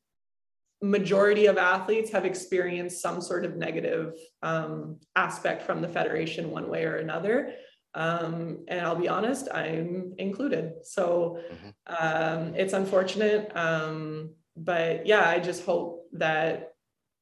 majority 0.83 1.47
of 1.47 1.59
athletes 1.59 2.11
have 2.11 2.25
experienced 2.25 3.01
some 3.01 3.21
sort 3.21 3.45
of 3.45 3.57
negative 3.57 4.15
um, 4.43 4.99
aspect 5.17 5.63
from 5.63 5.81
the 5.81 5.89
federation 5.89 6.51
one 6.51 6.69
way 6.69 6.85
or 6.85 6.97
another. 6.97 7.55
Um, 7.95 8.65
and 8.69 8.81
i'll 8.81 8.97
be 8.97 9.09
honest 9.09 9.49
i'm 9.53 10.15
included. 10.19 10.73
So 10.83 11.39
mm-hmm. 11.53 12.05
um, 12.05 12.55
it's 12.55 12.73
unfortunate 12.73 13.55
um, 13.55 14.35
but 14.57 15.07
yeah 15.07 15.29
i 15.29 15.39
just 15.39 15.65
hope 15.65 16.07
that 16.13 16.73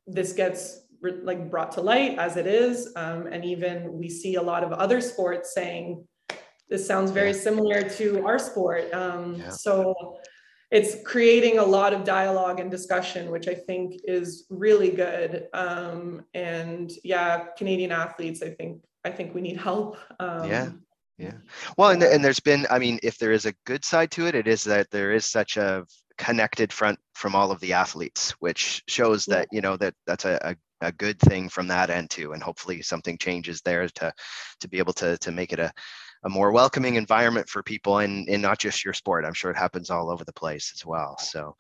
this 0.07 0.33
gets 0.33 0.81
re- 1.01 1.21
like 1.23 1.51
brought 1.51 1.73
to 1.73 1.81
light 1.81 2.19
as 2.19 2.37
it 2.37 2.47
is. 2.47 2.93
Um, 2.97 3.27
and 3.27 3.45
even 3.45 3.93
we 3.93 4.09
see 4.09 4.37
a 4.37 4.43
lot 4.43 4.65
of 4.65 4.73
other 4.73 5.01
sports 5.01 5.55
saying 5.55 6.07
this 6.69 6.87
sounds 6.87 7.11
very 7.11 7.35
similar 7.35 7.83
to 7.83 8.25
our 8.25 8.39
sport. 8.39 8.93
Um, 8.95 9.37
yeah. 9.37 9.51
so 9.51 10.19
it's 10.71 10.97
creating 11.05 11.59
a 11.59 11.65
lot 11.65 11.93
of 11.93 12.05
dialogue 12.05 12.61
and 12.61 12.71
discussion, 12.71 13.31
which 13.31 13.49
I 13.49 13.55
think 13.55 14.01
is 14.05 14.47
really 14.51 14.91
good. 14.91 15.49
Um, 15.53 16.25
and 16.35 16.91
yeah, 17.03 17.47
Canadian 17.57 17.93
athletes, 17.93 18.43
I 18.43 18.51
think 18.51 18.83
I 19.05 19.11
think 19.11 19.35
we 19.35 19.41
need 19.41 19.57
help. 19.57 19.97
Um, 20.19 20.49
yeah. 20.49 20.71
Yeah. 21.19 21.35
Well, 21.77 21.91
and, 21.91 22.03
and 22.03 22.25
there's 22.25 22.41
been, 22.41 22.67
I 22.71 22.79
mean, 22.79 22.99
if 23.03 23.19
there 23.19 23.33
is 23.33 23.45
a 23.45 23.53
good 23.67 23.85
side 23.85 24.11
to 24.13 24.27
it, 24.27 24.35
it 24.35 24.47
is 24.47 24.65
that 24.65 24.91
there 24.91 25.13
is 25.13 25.27
such 25.27 25.59
a 25.59 25.85
connected 26.17 26.73
front 26.73 26.99
from 27.15 27.35
all 27.35 27.51
of 27.51 27.61
the 27.61 27.75
athletes, 27.75 28.31
which 28.41 28.83
shows 28.89 29.27
that, 29.27 29.47
you 29.53 29.61
know, 29.61 29.77
that 29.77 29.93
that's 30.07 30.25
a, 30.25 30.39
a, 30.43 30.87
a 30.87 30.93
good 30.93 31.19
thing 31.21 31.51
from 31.51 31.69
that 31.69 31.91
end 31.91 32.09
too. 32.09 32.33
And 32.33 32.43
hopefully 32.43 32.81
something 32.81 33.19
changes 33.19 33.61
there 33.61 33.87
to, 33.87 34.15
to 34.61 34.69
be 34.69 34.79
able 34.79 34.95
to, 34.95 35.19
to 35.19 35.31
make 35.31 35.53
it 35.53 35.59
a, 35.59 35.71
a 36.25 36.29
more 36.29 36.53
welcoming 36.53 36.97
environment 36.97 37.49
for 37.49 37.63
people 37.63 37.99
and, 37.99 38.29
in 38.29 38.41
not 38.41 38.59
just 38.59 38.85
your 38.85 38.95
sport. 38.95 39.25
I'm 39.25 39.35
sure 39.35 39.51
it 39.51 39.57
happens 39.57 39.91
all 39.91 40.11
over 40.11 40.25
the 40.25 40.33
place 40.33 40.73
as 40.75 40.85
well. 40.85 41.17
So, 41.19 41.57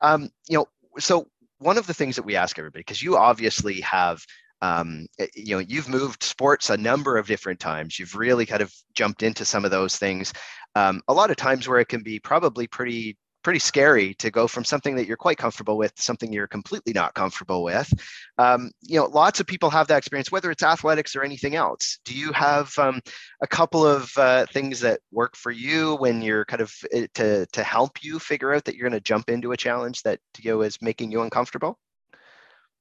um, 0.00 0.30
you 0.48 0.58
know, 0.58 0.66
so 0.98 1.26
one 1.58 1.78
of 1.78 1.86
the 1.86 1.94
things 1.94 2.16
that 2.16 2.24
we 2.24 2.36
ask 2.36 2.58
everybody, 2.58 2.80
because 2.80 3.02
you 3.02 3.16
obviously 3.16 3.80
have 3.82 4.24
um, 4.62 5.06
eh, 5.18 5.26
you 5.34 5.56
know 5.56 5.64
you've 5.66 5.88
moved 5.88 6.22
sports 6.22 6.70
a 6.70 6.76
number 6.76 7.16
of 7.16 7.26
different 7.26 7.60
times 7.60 7.98
you've 7.98 8.14
really 8.14 8.44
kind 8.44 8.60
of 8.60 8.70
jumped 8.94 9.22
into 9.22 9.44
some 9.44 9.64
of 9.64 9.70
those 9.70 9.96
things 9.96 10.34
um, 10.74 11.00
a 11.08 11.14
lot 11.14 11.30
of 11.30 11.36
times 11.36 11.66
where 11.66 11.80
it 11.80 11.88
can 11.88 12.02
be 12.02 12.18
probably 12.18 12.66
pretty 12.66 13.16
pretty 13.42 13.58
scary 13.58 14.14
to 14.14 14.30
go 14.30 14.46
from 14.46 14.64
something 14.64 14.96
that 14.96 15.06
you're 15.06 15.16
quite 15.16 15.38
comfortable 15.38 15.76
with 15.76 15.94
to 15.94 16.02
something 16.02 16.32
you're 16.32 16.46
completely 16.46 16.92
not 16.92 17.14
comfortable 17.14 17.62
with. 17.62 17.92
Um, 18.38 18.70
you 18.82 18.98
know, 18.98 19.06
lots 19.06 19.40
of 19.40 19.46
people 19.46 19.70
have 19.70 19.86
that 19.88 19.98
experience, 19.98 20.30
whether 20.30 20.50
it's 20.50 20.62
athletics 20.62 21.16
or 21.16 21.22
anything 21.22 21.54
else. 21.54 21.98
Do 22.04 22.14
you 22.14 22.32
have 22.32 22.76
um, 22.78 23.00
a 23.42 23.46
couple 23.46 23.86
of 23.86 24.10
uh, 24.16 24.46
things 24.52 24.80
that 24.80 25.00
work 25.10 25.36
for 25.36 25.50
you 25.50 25.96
when 25.96 26.22
you're 26.22 26.44
kind 26.44 26.62
of 26.62 26.72
uh, 26.94 27.06
to 27.14 27.46
to 27.46 27.62
help 27.62 28.02
you 28.02 28.18
figure 28.18 28.52
out 28.52 28.64
that 28.64 28.76
you're 28.76 28.88
going 28.88 29.00
to 29.00 29.04
jump 29.04 29.30
into 29.30 29.52
a 29.52 29.56
challenge 29.56 30.02
that 30.02 30.20
you 30.38 30.50
know 30.50 30.62
is 30.62 30.80
making 30.80 31.10
you 31.10 31.22
uncomfortable? 31.22 31.78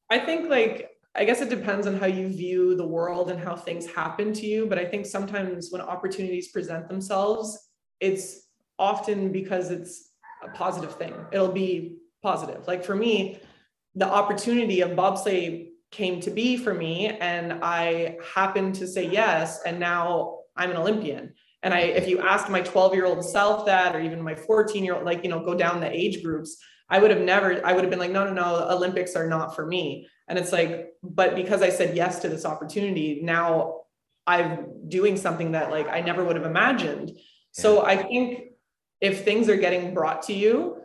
I 0.09 0.19
think 0.19 0.49
like 0.49 0.89
I 1.15 1.25
guess 1.25 1.41
it 1.41 1.49
depends 1.49 1.87
on 1.87 1.97
how 1.97 2.05
you 2.05 2.27
view 2.27 2.75
the 2.75 2.87
world 2.87 3.31
and 3.31 3.39
how 3.39 3.55
things 3.55 3.87
happen 3.87 4.33
to 4.33 4.45
you. 4.45 4.67
But 4.67 4.77
I 4.77 4.85
think 4.85 5.05
sometimes 5.05 5.69
when 5.71 5.81
opportunities 5.81 6.49
present 6.49 6.87
themselves, 6.87 7.57
it's 7.99 8.47
often 8.77 9.31
because 9.31 9.71
it's 9.71 10.08
a 10.43 10.49
positive 10.49 10.95
thing. 10.95 11.13
It'll 11.31 11.51
be 11.51 11.97
positive. 12.21 12.67
Like 12.67 12.83
for 12.83 12.95
me, 12.95 13.39
the 13.95 14.07
opportunity 14.07 14.81
of 14.81 14.91
bobsleigh 14.91 15.69
came 15.91 16.19
to 16.21 16.29
be 16.29 16.55
for 16.57 16.73
me, 16.73 17.07
and 17.07 17.59
I 17.63 18.17
happened 18.35 18.75
to 18.75 18.87
say 18.87 19.09
yes, 19.09 19.61
and 19.65 19.79
now 19.79 20.39
I'm 20.55 20.71
an 20.71 20.77
Olympian. 20.77 21.33
And 21.63 21.73
I, 21.73 21.79
if 21.79 22.07
you 22.07 22.19
asked 22.19 22.49
my 22.49 22.61
12 22.61 22.93
year 22.93 23.05
old 23.05 23.25
self 23.25 23.65
that, 23.65 23.95
or 23.95 23.99
even 23.99 24.21
my 24.21 24.35
14 24.35 24.83
year 24.83 24.95
old, 24.95 25.05
like, 25.05 25.23
you 25.23 25.29
know, 25.29 25.43
go 25.43 25.55
down 25.55 25.79
the 25.79 25.91
age 25.91 26.23
groups, 26.23 26.57
I 26.89 26.99
would 26.99 27.11
have 27.11 27.21
never, 27.21 27.65
I 27.65 27.73
would 27.73 27.83
have 27.83 27.89
been 27.89 27.99
like, 27.99 28.11
no, 28.11 28.25
no, 28.25 28.33
no, 28.33 28.69
Olympics 28.69 29.15
are 29.15 29.27
not 29.27 29.55
for 29.55 29.65
me. 29.65 30.07
And 30.27 30.39
it's 30.39 30.51
like, 30.51 30.93
but 31.03 31.35
because 31.35 31.61
I 31.61 31.69
said 31.69 31.95
yes 31.95 32.19
to 32.19 32.29
this 32.29 32.45
opportunity, 32.45 33.19
now 33.23 33.81
I'm 34.25 34.87
doing 34.87 35.17
something 35.17 35.53
that 35.53 35.71
like 35.71 35.87
I 35.87 36.01
never 36.01 36.23
would 36.23 36.35
have 36.35 36.45
imagined. 36.45 37.11
So 37.51 37.83
I 37.83 37.95
think 37.97 38.48
if 39.01 39.23
things 39.23 39.49
are 39.49 39.55
getting 39.55 39.93
brought 39.93 40.21
to 40.23 40.33
you, 40.33 40.77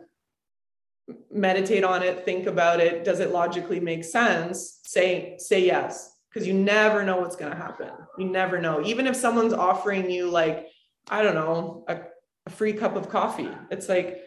meditate 1.30 1.84
on 1.84 2.02
it, 2.02 2.24
think 2.24 2.46
about 2.46 2.80
it. 2.80 3.04
Does 3.04 3.20
it 3.20 3.30
logically 3.30 3.80
make 3.80 4.04
sense? 4.04 4.80
Say, 4.84 5.36
say 5.38 5.64
yes. 5.64 6.12
Because 6.28 6.46
you 6.46 6.54
never 6.54 7.04
know 7.04 7.18
what's 7.18 7.36
going 7.36 7.52
to 7.52 7.56
happen. 7.56 7.90
You 8.18 8.26
never 8.26 8.60
know. 8.60 8.84
Even 8.84 9.06
if 9.06 9.14
someone's 9.14 9.52
offering 9.52 10.10
you, 10.10 10.28
like, 10.28 10.68
I 11.08 11.22
don't 11.22 11.34
know, 11.34 11.84
a, 11.88 11.98
a 12.46 12.50
free 12.50 12.72
cup 12.72 12.96
of 12.96 13.08
coffee, 13.08 13.50
it's 13.70 13.88
like, 13.88 14.20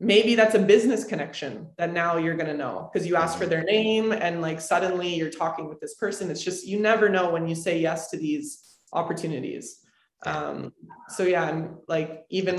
maybe 0.00 0.34
that's 0.34 0.54
a 0.54 0.58
business 0.58 1.04
connection 1.04 1.68
that 1.78 1.92
now 1.92 2.16
you're 2.16 2.36
going 2.36 2.48
to 2.48 2.56
know 2.56 2.90
because 2.92 3.06
you 3.06 3.16
ask 3.16 3.38
for 3.38 3.46
their 3.46 3.62
name 3.62 4.12
and 4.12 4.42
like 4.42 4.60
suddenly 4.60 5.14
you're 5.14 5.30
talking 5.30 5.68
with 5.68 5.80
this 5.80 5.94
person 5.94 6.30
it's 6.30 6.42
just 6.42 6.66
you 6.66 6.80
never 6.80 7.08
know 7.08 7.30
when 7.30 7.46
you 7.46 7.54
say 7.54 7.78
yes 7.78 8.10
to 8.10 8.16
these 8.16 8.78
opportunities 8.92 9.78
um 10.26 10.72
so 11.08 11.22
yeah 11.22 11.44
i'm 11.44 11.78
like 11.86 12.24
even 12.28 12.58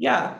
yeah. 0.00 0.38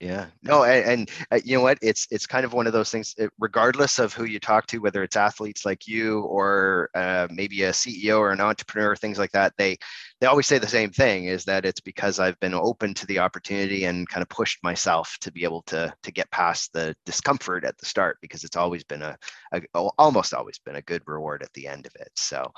Yeah. 0.00 0.26
No 0.42 0.64
and, 0.64 0.84
and 0.84 1.10
uh, 1.30 1.38
you 1.44 1.56
know 1.56 1.62
what? 1.62 1.78
It's 1.80 2.08
it's 2.10 2.26
kind 2.26 2.44
of 2.44 2.52
one 2.52 2.66
of 2.66 2.72
those 2.72 2.90
things 2.90 3.14
it, 3.18 3.30
regardless 3.38 4.00
of 4.00 4.12
who 4.12 4.24
you 4.24 4.40
talk 4.40 4.66
to 4.66 4.78
whether 4.78 5.04
it's 5.04 5.16
athletes 5.16 5.64
like 5.64 5.86
you 5.86 6.22
or 6.22 6.90
uh, 6.96 7.28
maybe 7.30 7.62
a 7.62 7.70
ceo 7.70 8.18
or 8.18 8.32
an 8.32 8.40
entrepreneur 8.40 8.96
things 8.96 9.16
like 9.16 9.30
that 9.30 9.52
they 9.58 9.76
they 10.20 10.26
always 10.26 10.48
say 10.48 10.58
the 10.58 10.66
same 10.66 10.90
thing 10.90 11.26
is 11.26 11.44
that 11.44 11.64
it's 11.64 11.80
because 11.80 12.18
i've 12.18 12.38
been 12.40 12.54
open 12.54 12.94
to 12.94 13.06
the 13.06 13.20
opportunity 13.20 13.84
and 13.84 14.08
kind 14.08 14.22
of 14.22 14.28
pushed 14.28 14.58
myself 14.64 15.16
to 15.20 15.30
be 15.30 15.44
able 15.44 15.62
to 15.62 15.92
to 16.02 16.10
get 16.10 16.30
past 16.32 16.72
the 16.72 16.94
discomfort 17.06 17.64
at 17.64 17.78
the 17.78 17.86
start 17.86 18.18
because 18.20 18.42
it's 18.42 18.56
always 18.56 18.82
been 18.82 19.02
a, 19.02 19.16
a 19.52 19.62
almost 19.98 20.34
always 20.34 20.58
been 20.58 20.76
a 20.76 20.82
good 20.82 21.02
reward 21.06 21.42
at 21.44 21.52
the 21.54 21.68
end 21.68 21.86
of 21.86 21.92
it. 22.00 22.10
So 22.16 22.52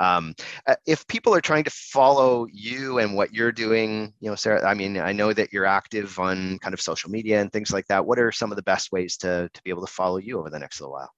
um, 0.00 0.34
uh, 0.66 0.76
if 0.86 1.06
people 1.06 1.34
are 1.34 1.40
trying 1.40 1.64
to 1.64 1.70
follow 1.70 2.46
you 2.52 2.98
and 2.98 3.14
what 3.14 3.34
you're 3.34 3.52
doing, 3.52 4.12
you 4.20 4.30
know, 4.30 4.36
Sarah, 4.36 4.66
I 4.66 4.74
mean, 4.74 4.98
I 4.98 5.12
know 5.12 5.32
that 5.32 5.52
you're 5.52 5.66
active 5.66 6.18
on 6.18 6.58
kind 6.58 6.74
of 6.74 6.80
social 6.80 7.10
media 7.10 7.40
and 7.40 7.52
things 7.52 7.72
like 7.72 7.86
that. 7.88 8.06
What 8.06 8.18
are 8.18 8.32
some 8.32 8.52
of 8.52 8.56
the 8.56 8.62
best 8.62 8.92
ways 8.92 9.16
to, 9.18 9.50
to 9.52 9.62
be 9.62 9.70
able 9.70 9.84
to 9.84 9.92
follow 9.92 10.18
you 10.18 10.38
over 10.38 10.50
the 10.50 10.58
next 10.58 10.80
little 10.80 10.92
while? 10.92 11.10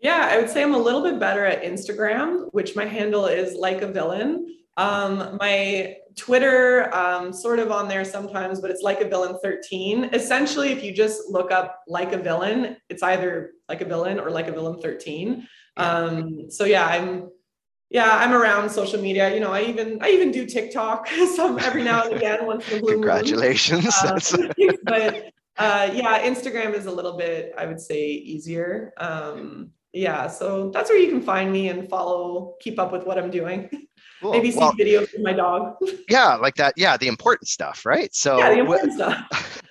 Yeah, 0.00 0.28
I 0.30 0.38
would 0.38 0.48
say 0.48 0.62
I'm 0.62 0.74
a 0.74 0.78
little 0.78 1.02
bit 1.02 1.18
better 1.18 1.44
at 1.44 1.62
Instagram, 1.62 2.48
which 2.52 2.74
my 2.74 2.86
handle 2.86 3.26
is 3.26 3.54
like 3.54 3.82
a 3.82 3.86
villain. 3.86 4.56
Um, 4.76 5.36
my 5.38 5.96
Twitter, 6.16 6.94
um, 6.94 7.32
sort 7.34 7.58
of 7.58 7.70
on 7.70 7.86
there 7.86 8.04
sometimes, 8.04 8.60
but 8.60 8.70
it's 8.70 8.82
like 8.82 9.00
a 9.02 9.08
villain 9.08 9.36
13. 9.42 10.04
Essentially, 10.14 10.72
if 10.72 10.82
you 10.82 10.92
just 10.92 11.28
look 11.28 11.50
up 11.50 11.82
like 11.86 12.12
a 12.12 12.18
villain, 12.18 12.76
it's 12.88 13.02
either 13.02 13.52
like 13.68 13.82
a 13.82 13.84
villain 13.84 14.18
or 14.18 14.30
like 14.30 14.48
a 14.48 14.52
villain 14.52 14.80
13. 14.80 15.46
Um, 15.76 16.50
so 16.50 16.64
yeah, 16.64 16.86
I'm 16.86 17.30
yeah, 17.90 18.18
I'm 18.18 18.32
around 18.32 18.70
social 18.70 19.00
media. 19.00 19.34
You 19.34 19.40
know, 19.40 19.52
I 19.52 19.62
even 19.62 19.98
I 20.00 20.10
even 20.10 20.30
do 20.30 20.46
TikTok 20.46 21.08
some 21.34 21.58
every 21.58 21.82
now 21.82 22.04
and 22.04 22.14
again 22.14 22.46
once 22.46 22.68
in 22.70 22.78
a 22.78 22.80
blue 22.80 22.92
Congratulations. 22.92 23.94
Uh, 24.02 24.18
but 24.84 25.32
uh, 25.58 25.90
yeah, 25.92 26.24
Instagram 26.24 26.72
is 26.72 26.86
a 26.86 26.90
little 26.90 27.16
bit, 27.16 27.52
I 27.58 27.66
would 27.66 27.80
say, 27.80 28.06
easier. 28.06 28.92
Um, 28.96 29.70
yeah, 29.92 30.28
so 30.28 30.70
that's 30.70 30.88
where 30.88 30.98
you 30.98 31.08
can 31.08 31.20
find 31.20 31.50
me 31.50 31.68
and 31.68 31.88
follow, 31.88 32.54
keep 32.60 32.78
up 32.78 32.92
with 32.92 33.04
what 33.04 33.18
I'm 33.18 33.30
doing. 33.30 33.68
Cool. 34.22 34.32
Maybe 34.32 34.52
see 34.52 34.58
well, 34.58 34.72
videos 34.72 35.12
of 35.14 35.22
my 35.22 35.32
dog. 35.32 35.74
yeah, 36.08 36.36
like 36.36 36.54
that. 36.56 36.74
Yeah, 36.76 36.96
the 36.96 37.08
important 37.08 37.48
stuff, 37.48 37.84
right? 37.84 38.14
So 38.14 38.38
yeah, 38.38 38.50
the 38.50 38.60
important 38.60 38.92
stuff 38.92 39.62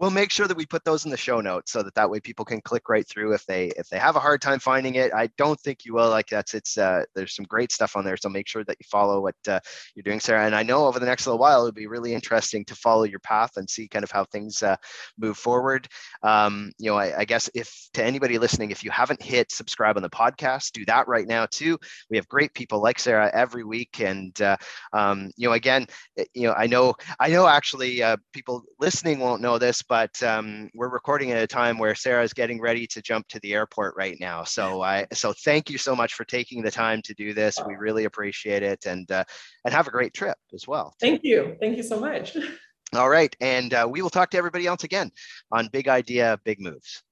we'll 0.00 0.10
make 0.10 0.30
sure 0.30 0.48
that 0.48 0.56
we 0.56 0.64
put 0.64 0.82
those 0.82 1.04
in 1.04 1.10
the 1.10 1.16
show 1.16 1.42
notes 1.42 1.70
so 1.70 1.82
that 1.82 1.94
that 1.94 2.08
way 2.08 2.18
people 2.18 2.44
can 2.44 2.60
click 2.62 2.88
right 2.88 3.06
through 3.06 3.34
if 3.34 3.44
they 3.44 3.66
if 3.76 3.86
they 3.90 3.98
have 3.98 4.16
a 4.16 4.20
hard 4.20 4.40
time 4.40 4.58
finding 4.58 4.94
it. 4.94 5.12
I 5.12 5.28
don't 5.36 5.60
think 5.60 5.84
you 5.84 5.92
will 5.92 6.08
like 6.08 6.28
that's 6.28 6.54
it's 6.54 6.78
uh, 6.78 7.04
there's 7.14 7.34
some 7.34 7.44
great 7.44 7.70
stuff 7.70 7.96
on 7.96 8.04
there 8.04 8.16
so 8.16 8.30
make 8.30 8.48
sure 8.48 8.64
that 8.64 8.78
you 8.80 8.86
follow 8.90 9.20
what 9.20 9.34
uh, 9.46 9.60
you're 9.94 10.02
doing 10.02 10.18
sarah. 10.18 10.46
And 10.46 10.56
i 10.56 10.62
know 10.62 10.86
over 10.86 10.98
the 10.98 11.06
next 11.06 11.26
little 11.26 11.38
while 11.38 11.60
it'll 11.60 11.72
be 11.72 11.86
really 11.86 12.14
interesting 12.14 12.64
to 12.64 12.74
follow 12.74 13.04
your 13.04 13.18
path 13.20 13.58
and 13.58 13.68
see 13.68 13.88
kind 13.88 14.02
of 14.02 14.10
how 14.10 14.24
things 14.24 14.62
uh, 14.62 14.76
move 15.18 15.36
forward. 15.36 15.86
Um, 16.22 16.72
you 16.78 16.90
know 16.90 16.96
I, 16.96 17.20
I 17.20 17.24
guess 17.26 17.50
if 17.54 17.90
to 17.92 18.02
anybody 18.02 18.38
listening 18.38 18.70
if 18.70 18.82
you 18.82 18.90
haven't 18.90 19.22
hit 19.22 19.52
subscribe 19.52 19.96
on 19.96 20.02
the 20.02 20.10
podcast 20.10 20.72
do 20.72 20.84
that 20.86 21.08
right 21.08 21.26
now 21.26 21.46
too. 21.50 21.78
We 22.08 22.16
have 22.16 22.28
great 22.28 22.54
people 22.54 22.80
like 22.80 22.98
sarah 22.98 23.30
every 23.34 23.64
week 23.64 24.00
and 24.00 24.40
uh, 24.40 24.56
um, 24.94 25.30
you 25.36 25.46
know 25.46 25.52
again 25.52 25.86
eh, 26.16 26.24
you 26.32 26.46
know 26.46 26.54
i 26.54 26.66
know 26.66 26.94
i 27.18 27.28
know 27.28 27.46
actually 27.46 28.02
uh, 28.02 28.16
people 28.32 28.64
listening 28.78 29.18
won't 29.18 29.42
know 29.42 29.58
this 29.58 29.82
but 29.90 30.22
um, 30.22 30.70
we're 30.72 30.88
recording 30.88 31.32
at 31.32 31.42
a 31.42 31.48
time 31.48 31.76
where 31.76 31.96
Sarah 31.96 32.22
is 32.22 32.32
getting 32.32 32.60
ready 32.60 32.86
to 32.86 33.02
jump 33.02 33.26
to 33.26 33.40
the 33.40 33.54
airport 33.54 33.96
right 33.96 34.16
now. 34.20 34.44
So 34.44 34.82
I 34.82 35.08
so 35.12 35.32
thank 35.32 35.68
you 35.68 35.78
so 35.78 35.96
much 35.96 36.14
for 36.14 36.24
taking 36.24 36.62
the 36.62 36.70
time 36.70 37.02
to 37.02 37.14
do 37.14 37.34
this. 37.34 37.58
We 37.66 37.74
really 37.74 38.04
appreciate 38.04 38.62
it, 38.62 38.86
and 38.86 39.10
uh, 39.10 39.24
and 39.64 39.74
have 39.74 39.88
a 39.88 39.90
great 39.90 40.14
trip 40.14 40.38
as 40.54 40.68
well. 40.68 40.94
Thank 41.00 41.24
you, 41.24 41.56
thank 41.60 41.76
you 41.76 41.82
so 41.82 41.98
much. 41.98 42.36
All 42.94 43.10
right, 43.10 43.34
and 43.40 43.74
uh, 43.74 43.88
we 43.90 44.00
will 44.00 44.10
talk 44.10 44.30
to 44.30 44.38
everybody 44.38 44.68
else 44.68 44.84
again 44.84 45.10
on 45.50 45.68
Big 45.72 45.88
Idea, 45.88 46.38
Big 46.44 46.60
Moves. 46.60 47.02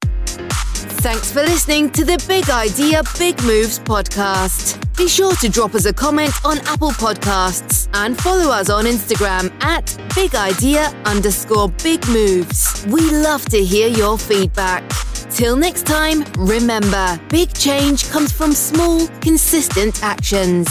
Thanks 1.00 1.30
for 1.30 1.42
listening 1.42 1.90
to 1.90 2.04
the 2.04 2.22
Big 2.26 2.50
Idea 2.50 3.02
Big 3.20 3.40
Moves 3.44 3.78
podcast. 3.78 4.84
Be 4.96 5.06
sure 5.06 5.32
to 5.36 5.48
drop 5.48 5.76
us 5.76 5.86
a 5.86 5.92
comment 5.92 6.32
on 6.44 6.58
Apple 6.66 6.90
Podcasts 6.90 7.88
and 7.94 8.18
follow 8.20 8.50
us 8.50 8.68
on 8.68 8.84
Instagram 8.84 9.52
at 9.62 9.96
Big 10.16 10.34
Idea 10.34 10.92
underscore 11.04 11.68
Big 11.84 12.04
Moves. 12.08 12.84
We 12.88 13.00
love 13.12 13.44
to 13.46 13.64
hear 13.64 13.86
your 13.86 14.18
feedback. 14.18 14.82
Till 15.30 15.56
next 15.56 15.86
time, 15.86 16.24
remember, 16.36 17.20
big 17.28 17.54
change 17.54 18.10
comes 18.10 18.32
from 18.32 18.52
small, 18.52 19.06
consistent 19.20 20.02
actions. 20.02 20.68